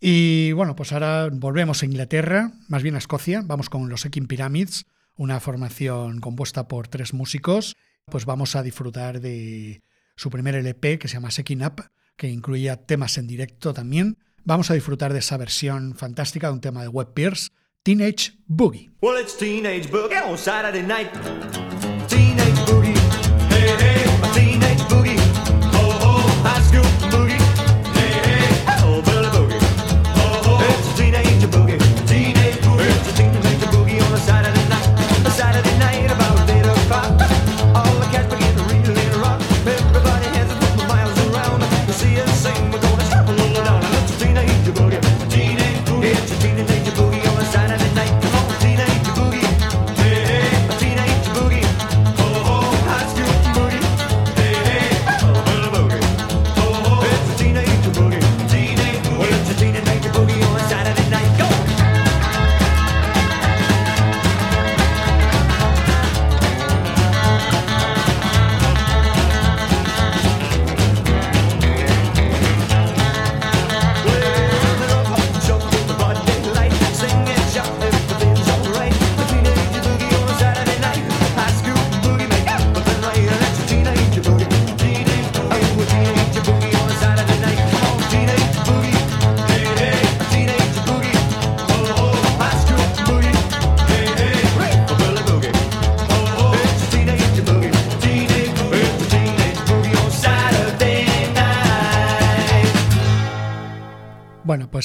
Y 0.01 0.51
bueno, 0.51 0.75
pues 0.75 0.91
ahora 0.91 1.29
volvemos 1.31 1.81
a 1.81 1.85
Inglaterra, 1.85 2.51
más 2.67 2.83
bien 2.83 2.95
a 2.95 2.97
Escocia, 2.97 3.43
vamos 3.45 3.69
con 3.69 3.87
los 3.87 4.03
Ekin 4.03 4.27
Pyramids, 4.27 4.85
una 5.15 5.39
formación 5.39 6.19
compuesta 6.19 6.67
por 6.67 6.89
tres 6.89 7.13
músicos, 7.13 7.77
pues 8.07 8.25
vamos 8.25 8.57
a 8.57 8.61
disfrutar 8.61 9.21
de 9.21 9.83
su 10.17 10.29
primer 10.29 10.55
LP 10.55 10.99
que 10.99 11.07
se 11.07 11.13
llama 11.13 11.31
Sekin 11.31 11.63
Up, 11.63 11.85
que 12.17 12.27
incluía 12.27 12.75
temas 12.75 13.17
en 13.17 13.27
directo 13.27 13.73
también. 13.73 14.17
Vamos 14.43 14.69
a 14.69 14.73
disfrutar 14.73 15.13
de 15.13 15.19
esa 15.19 15.37
versión 15.37 15.95
fantástica 15.95 16.47
de 16.47 16.53
un 16.55 16.61
tema 16.61 16.81
de 16.81 16.89
Web 16.89 17.13
Pierce, 17.13 17.51
Teenage 17.85 18.33
Boogie. 18.53 18.89
Well, 19.01 19.15
it's 19.15 19.35
teenage 19.37 19.87
boogie 19.87 20.21
on 20.21 20.37
Saturday 20.37 20.81
night. 20.81 21.78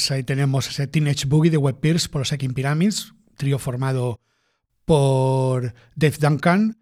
Pues 0.05 0.11
ahí 0.11 0.23
tenemos 0.23 0.69
ese 0.69 0.85
Teenage 0.85 1.25
Boogie 1.25 1.49
de 1.49 1.57
Web 1.57 1.79
Pierce 1.79 2.09
por 2.09 2.21
los 2.21 2.31
Ekin 2.31 2.53
Pyramids, 2.53 3.15
trío 3.37 3.57
formado 3.57 4.19
por 4.85 5.73
Dave 5.95 6.17
Duncan, 6.19 6.77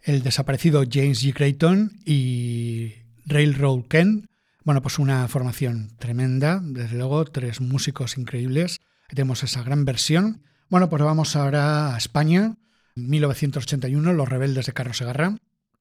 el 0.00 0.22
desaparecido 0.22 0.84
James 0.88 1.24
G. 1.24 1.34
Creighton 1.34 1.98
y 2.04 2.92
Railroad 3.26 3.86
Ken. 3.88 4.28
Bueno, 4.62 4.80
pues 4.80 5.00
una 5.00 5.26
formación 5.26 5.90
tremenda, 5.98 6.60
desde 6.62 6.98
luego, 6.98 7.24
tres 7.24 7.60
músicos 7.60 8.16
increíbles. 8.16 8.78
Tenemos 9.08 9.42
esa 9.42 9.64
gran 9.64 9.84
versión. 9.84 10.44
Bueno, 10.68 10.88
pues 10.88 11.02
vamos 11.02 11.34
ahora 11.34 11.96
a 11.96 11.98
España. 11.98 12.58
En 12.94 13.08
1981, 13.08 14.12
Los 14.12 14.28
Rebeldes 14.28 14.66
de 14.66 14.72
Carlos 14.72 14.98
Segarra 14.98 15.36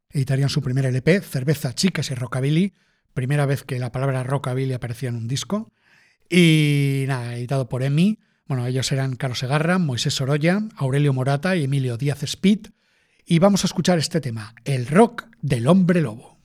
editarían 0.10 0.50
su 0.50 0.64
primer 0.64 0.88
LP, 0.88 1.22
Cerveza, 1.22 1.76
Chicas 1.76 2.10
y 2.10 2.16
Rockabilly, 2.16 2.74
primera 3.14 3.46
vez 3.46 3.64
que 3.64 3.78
la 3.78 3.92
palabra 3.92 4.24
Rockabilly 4.24 4.74
aparecía 4.74 5.10
en 5.10 5.16
un 5.18 5.28
disco. 5.28 5.72
Y 6.30 7.06
nada, 7.08 7.36
editado 7.36 7.70
por 7.70 7.84
EMI. 7.84 8.20
Bueno, 8.48 8.66
ellos 8.66 8.92
eran 8.92 9.16
Carlos 9.16 9.40
Segarra, 9.40 9.78
Moisés 9.78 10.14
Sorolla, 10.14 10.62
Aurelio 10.76 11.14
Morata 11.14 11.56
y 11.56 11.66
Emilio 11.66 11.98
Díaz 11.98 12.24
Speed. 12.24 12.68
Y 13.26 13.40
vamos 13.40 13.64
a 13.64 13.68
escuchar 13.68 14.00
este 14.00 14.22
tema, 14.22 14.56
el 14.64 14.88
rock 14.88 15.26
del 15.42 15.68
hombre 15.68 16.02
lobo. 16.02 16.37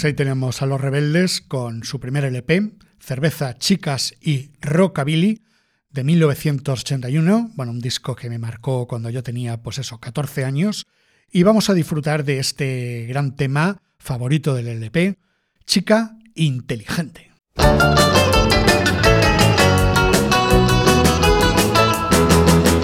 Pues 0.00 0.06
ahí 0.06 0.14
tenemos 0.14 0.62
a 0.62 0.66
los 0.66 0.80
rebeldes 0.80 1.42
con 1.42 1.84
su 1.84 2.00
primer 2.00 2.24
LP, 2.24 2.72
Cerveza, 3.00 3.58
Chicas 3.58 4.14
y 4.18 4.50
Rockabilly, 4.62 5.42
de 5.90 6.04
1981. 6.04 7.50
Bueno, 7.54 7.72
un 7.72 7.82
disco 7.82 8.16
que 8.16 8.30
me 8.30 8.38
marcó 8.38 8.88
cuando 8.88 9.10
yo 9.10 9.22
tenía, 9.22 9.58
pues 9.58 9.76
eso, 9.76 9.98
14 9.98 10.46
años. 10.46 10.86
Y 11.30 11.42
vamos 11.42 11.68
a 11.68 11.74
disfrutar 11.74 12.24
de 12.24 12.38
este 12.38 13.04
gran 13.10 13.36
tema 13.36 13.82
favorito 13.98 14.54
del 14.54 14.68
LP, 14.68 15.18
Chica 15.66 16.16
Inteligente. 16.34 17.32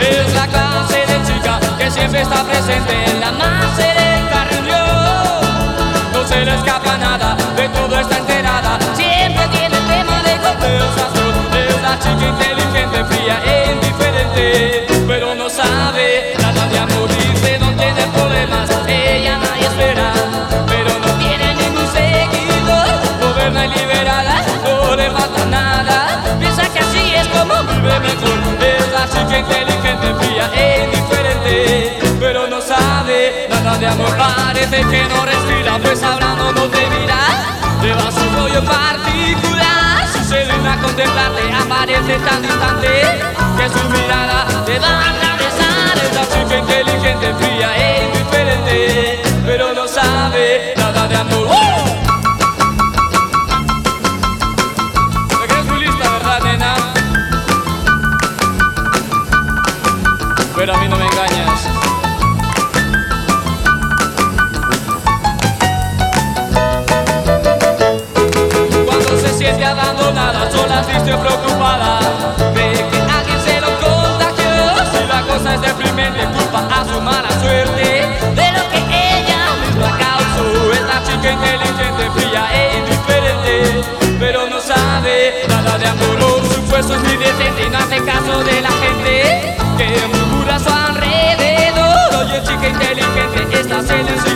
Es 0.03 0.35
la 0.35 0.49
clase 0.49 0.99
de 0.99 1.27
chica 1.27 1.61
que 1.79 1.91
siempre 1.91 2.21
está 2.21 2.47
presente 2.47 3.11
en 3.11 3.21
la 3.21 3.33
más 3.33 3.79
reunión. 4.51 4.86
Se 6.27 6.45
le 6.45 6.55
escapa 6.55 6.99
nada, 6.99 7.37
de 7.57 7.69
todo 7.69 7.99
está 7.99 8.19
enterada. 8.19 8.79
Siempre 8.97 9.47
tiene 9.49 9.77
tema 9.77 10.23
de 10.23 10.37
conversación. 10.39 11.35
Es 11.55 11.83
la 11.83 11.99
chica 11.99 12.27
inteligente, 12.27 13.05
fría 13.05 13.41
e 13.45 13.73
indiferente. 13.73 14.87
Pero 15.07 15.35
no 15.35 15.49
sabe 15.49 16.35
nada 16.41 16.67
de 16.67 16.79
amor, 16.79 17.09
dice 17.09 17.59
no 17.61 17.71
tiene 17.77 18.07
problemas. 18.13 18.69
Ella 18.89 19.39
nadie 19.39 19.67
espera, 19.67 20.13
pero 20.67 20.99
no 20.99 21.13
tiene 21.23 21.55
ningún 21.55 21.87
seguidor. 21.93 22.87
Moderna 23.21 23.67
y 23.67 23.69
liberada, 23.79 24.43
no 24.65 24.97
le 24.97 25.11
falta 25.11 25.45
nada. 25.47 26.25
Piensa 26.41 26.63
que 26.73 26.81
así 26.81 27.15
es 27.15 27.29
como 27.29 27.55
vive 27.63 28.01
mejor. 28.01 28.39
Es 28.61 28.93
la 28.93 29.09
chica 29.09 29.39
inteligente, 29.39 30.15
fría 30.19 30.51
e 30.53 30.85
indiferente. 30.85 31.99
Pero 32.19 32.49
no 32.49 32.61
sabe 32.61 33.47
nada 33.49 33.79
de 33.79 33.87
amor. 33.87 34.36
Parece 34.69 34.91
que 34.91 35.09
no 35.09 35.25
respira, 35.25 35.79
pues 35.79 36.03
hablando 36.03 36.53
no 36.53 36.63
te 36.65 36.91
mira. 36.91 37.19
Lleva 37.81 38.11
su 38.11 38.29
rollo 38.37 38.65
particular. 38.65 40.09
Si 40.13 40.25
se 40.25 40.45
digna 40.45 40.77
contemplarte, 40.83 41.53
aparece 41.53 42.19
tan 42.19 42.43
distante 42.43 42.89
que 43.57 43.69
su 43.69 43.89
mirada 43.91 44.65
te 44.65 44.77
va 44.81 44.89
a 44.89 45.11
atravesar. 45.11 45.99
Es 46.03 46.15
la 46.15 46.23
chica 46.23 46.59
inteligente, 46.59 47.33
fría 47.35 47.77
e 47.77 48.07
indiferente. 48.07 49.23
Pero 49.45 49.73
no 49.73 49.87
sabe 49.87 50.75
nada 50.77 51.07
de 51.07 51.17
amor. 51.17 51.47
Te 51.49 51.86
estoy 71.07 71.25
preocupada 71.25 72.01
de 72.53 72.73
que 72.73 72.99
alguien 73.01 73.41
se 73.41 73.61
lo 73.61 73.69
contagió. 73.79 74.51
Si 74.91 75.07
la 75.07 75.23
cosa 75.23 75.55
es 75.55 75.61
deprimente, 75.61 76.27
culpa 76.27 76.67
a 76.69 76.85
su 76.85 77.01
mala 77.01 77.31
suerte 77.41 78.09
de 78.35 78.53
lo 78.53 78.69
que 78.71 78.79
ella 78.79 79.55
misma 79.65 79.97
causó. 79.99 80.73
Es 80.73 80.83
la 80.83 81.03
chica 81.05 81.31
inteligente, 81.31 82.11
fría 82.15 82.49
e 82.53 82.79
indiferente, 82.79 83.85
pero 84.19 84.49
no 84.49 84.61
sabe 84.61 85.45
nada 85.49 85.79
de 85.79 85.87
amor, 85.87 86.19
sus 86.43 86.59
esfuerzos 86.59 87.01
ni 87.03 87.17
decente 87.17 87.67
y 87.67 87.71
no 87.71 87.79
hace 87.79 88.03
caso 88.05 88.43
de 88.43 88.61
la 88.63 88.71
gente 88.71 89.57
que 89.79 90.09
murmura 90.09 90.57
a 90.57 90.59
su 90.59 90.71
alrededor. 90.71 92.25
Oye, 92.25 92.43
chica 92.43 92.69
inteligente, 92.69 93.61
esta 93.61 93.81
se 93.83 94.03
le 94.03 94.36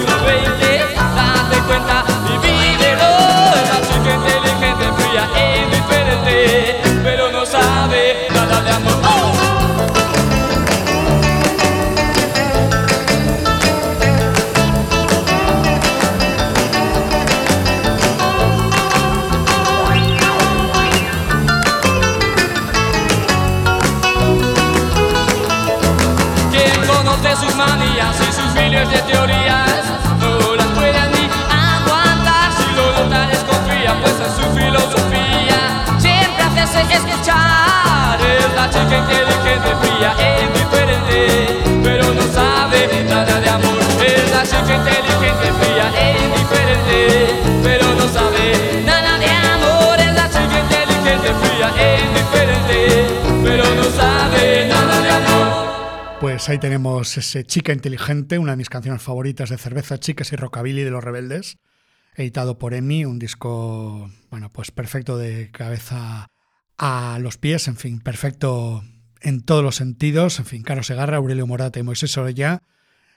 ahí 56.51 56.59
tenemos 56.59 57.17
ese 57.17 57.45
Chica 57.45 57.73
Inteligente, 57.73 58.39
una 58.39 58.53
de 58.53 58.57
mis 58.57 58.69
canciones 58.69 59.03
favoritas 59.03 59.51
de 59.51 59.59
cerveza, 59.59 60.01
chicas 60.01 60.33
y 60.33 60.37
rockabilly 60.37 60.83
de 60.83 60.91
los 60.91 61.05
rebeldes, 61.05 61.59
editado 62.17 62.59
por 62.59 62.75
Emi, 62.75 63.05
un 63.05 63.21
disco, 63.21 64.11
bueno, 64.31 64.51
pues 64.53 64.73
perfecto 64.73 65.17
de 65.17 65.51
cabeza 65.53 66.29
a 66.77 67.19
los 67.21 67.39
pies, 67.39 67.69
en 67.69 67.77
fin, 67.77 68.01
perfecto 68.01 68.83
en 69.21 69.43
todos 69.43 69.63
los 69.63 69.77
sentidos, 69.77 70.41
en 70.41 70.45
fin, 70.45 70.63
Carlos 70.63 70.89
Segarra, 70.89 71.19
Aurelio 71.19 71.47
Morata 71.47 71.79
y 71.79 71.85
Moisés 71.85 72.19
Orella 72.19 72.63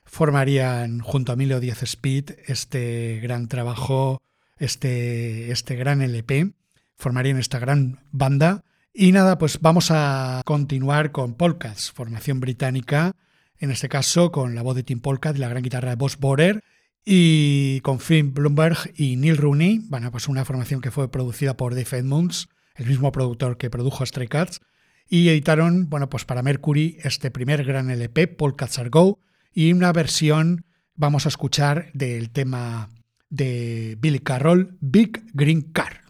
formarían 0.06 1.00
junto 1.00 1.32
a 1.32 1.36
Emilio 1.36 1.60
Díaz 1.60 1.82
Speed 1.82 2.32
este 2.46 3.20
gran 3.20 3.48
trabajo, 3.48 4.22
este, 4.58 5.52
este 5.52 5.76
gran 5.76 6.04
LP, 6.04 6.54
formarían 6.98 7.40
esta 7.40 7.58
gran 7.58 8.00
banda 8.12 8.64
y 8.94 9.12
nada, 9.12 9.38
pues 9.40 9.60
vamos 9.60 9.90
a 9.90 10.42
continuar 10.46 11.12
con 11.12 11.34
Polkas, 11.34 11.92
formación 11.92 12.40
británica, 12.40 13.16
en 13.58 13.72
este 13.72 13.90
caso 13.90 14.32
con 14.32 14.54
la 14.54 14.62
voz 14.62 14.76
de 14.76 14.84
Tim 14.84 15.00
Polka 15.00 15.32
y 15.34 15.40
la 15.40 15.50
gran 15.50 15.64
guitarra 15.64 15.90
de 15.90 15.96
Boss 15.96 16.18
Borer, 16.18 16.64
y 17.04 17.82
con 17.82 18.00
Finn 18.00 18.34
Bloomberg 18.34 18.78
y 18.96 19.16
Neil 19.16 19.38
Rooney, 19.38 19.80
bueno, 19.90 20.12
pues 20.12 20.28
una 20.28 20.46
formación 20.46 20.80
que 20.80 20.92
fue 20.92 21.10
producida 21.10 21.58
por 21.58 21.74
Dave 21.74 21.98
Edmunds, 21.98 22.50
el 22.76 22.86
mismo 22.86 23.12
productor 23.12 23.58
que 23.58 23.70
produjo 23.70 24.06
Stray 24.06 24.28
Cats, 24.28 24.62
y 25.10 25.28
editaron, 25.30 25.90
bueno, 25.90 26.10
pues 26.10 26.24
para 26.24 26.44
Mercury 26.44 26.98
este 27.04 27.32
primer 27.32 27.64
gran 27.64 27.90
LP, 27.90 28.28
Polkas 28.28 28.78
Are 28.78 28.90
Go, 28.90 29.20
y 29.54 29.74
una 29.74 29.92
versión, 29.92 30.66
vamos 30.96 31.26
a 31.26 31.30
escuchar 31.30 31.92
del 31.94 32.30
tema 32.30 32.90
de 33.30 33.98
Billy 34.00 34.20
Carroll, 34.20 34.78
Big 34.82 35.24
Green 35.34 35.62
Car. 35.62 36.03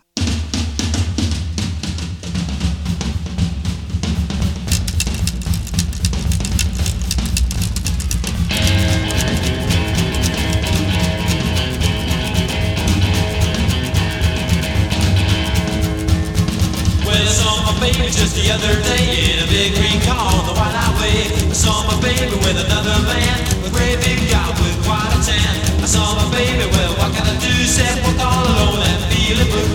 Baby 17.83 18.07
just 18.07 18.35
the 18.39 18.47
other 18.49 18.79
day 18.81 19.35
in 19.35 19.43
a 19.43 19.47
big 19.47 19.75
green 19.75 19.99
car 20.07 20.31
on 20.39 20.45
the 20.47 20.55
white 20.55 20.71
highway. 20.71 21.27
I 21.51 21.53
saw 21.53 21.83
my 21.83 21.99
baby 21.99 22.31
with 22.39 22.55
another 22.55 22.95
man, 23.11 23.37
a 23.67 23.69
great 23.75 23.99
big 23.99 24.23
guy 24.31 24.47
with 24.63 24.77
quite 24.87 25.11
a 25.11 25.19
tan. 25.19 25.83
I 25.83 25.85
saw 25.85 26.15
my 26.15 26.31
baby, 26.31 26.63
well, 26.71 26.93
what 26.95 27.11
can 27.11 27.27
I 27.27 27.35
do? 27.43 27.51
Said, 27.67 27.99
walk 28.07 28.19
all 28.23 28.45
alone 28.47 28.87
and 28.87 29.03
feeling 29.11 29.49
blue. 29.51 29.72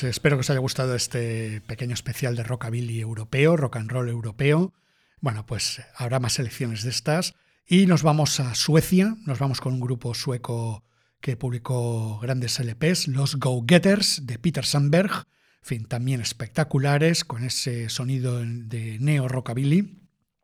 Pues 0.00 0.14
espero 0.14 0.36
que 0.36 0.42
os 0.42 0.50
haya 0.50 0.60
gustado 0.60 0.94
este 0.94 1.60
pequeño 1.62 1.92
especial 1.92 2.36
de 2.36 2.44
rockabilly 2.44 3.00
europeo, 3.00 3.56
rock 3.56 3.78
and 3.78 3.90
roll 3.90 4.08
europeo. 4.08 4.72
Bueno, 5.20 5.44
pues 5.44 5.82
habrá 5.96 6.20
más 6.20 6.34
selecciones 6.34 6.84
de 6.84 6.90
estas. 6.90 7.34
Y 7.66 7.86
nos 7.86 8.04
vamos 8.04 8.38
a 8.38 8.54
Suecia, 8.54 9.16
nos 9.26 9.40
vamos 9.40 9.60
con 9.60 9.72
un 9.72 9.80
grupo 9.80 10.14
sueco 10.14 10.84
que 11.20 11.36
publicó 11.36 12.20
grandes 12.20 12.60
LPs, 12.60 13.08
los 13.08 13.40
Go 13.40 13.64
Getters 13.66 14.24
de 14.24 14.38
Peter 14.38 14.64
Sandberg, 14.64 15.10
en 15.10 15.64
fin, 15.64 15.84
también 15.86 16.20
espectaculares, 16.20 17.24
con 17.24 17.42
ese 17.42 17.88
sonido 17.88 18.38
de 18.38 18.98
neo 19.00 19.26
rockabilly. 19.26 19.98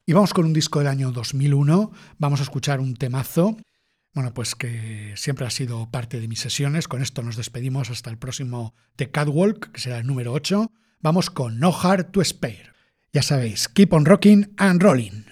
Y 0.05 0.15
vamos 0.15 0.35
con 0.35 0.47
un 0.47 0.53
disco 0.53 0.81
del 0.81 0.89
año 0.89 1.13
2001, 1.13 1.93
vamos 2.19 2.41
a 2.41 2.43
escuchar 2.43 2.81
un 2.81 2.97
temazo, 2.97 3.57
bueno, 4.15 4.33
pues 4.33 4.55
que 4.55 5.13
siempre 5.17 5.45
ha 5.47 5.51
sido 5.51 5.91
parte 5.91 6.21
de 6.21 6.29
mis 6.29 6.39
sesiones. 6.41 6.87
Con 6.87 7.03
esto 7.03 7.23
nos 7.23 7.37
despedimos 7.37 7.91
hasta 7.91 8.11
el 8.11 8.17
próximo 8.17 8.75
The 8.97 9.11
Catwalk, 9.11 9.73
que 9.73 9.81
será 9.81 9.99
el 9.99 10.07
número 10.07 10.33
8. 10.33 10.71
Vamos 11.01 11.31
con 11.31 11.59
No 11.59 11.73
Heart 11.73 12.13
to 12.13 12.25
Spare. 12.25 12.73
Ya 13.13 13.23
sabéis, 13.23 13.69
keep 13.69 13.93
on 13.93 14.05
rocking 14.05 14.55
and 14.57 14.83
rolling. 14.83 15.25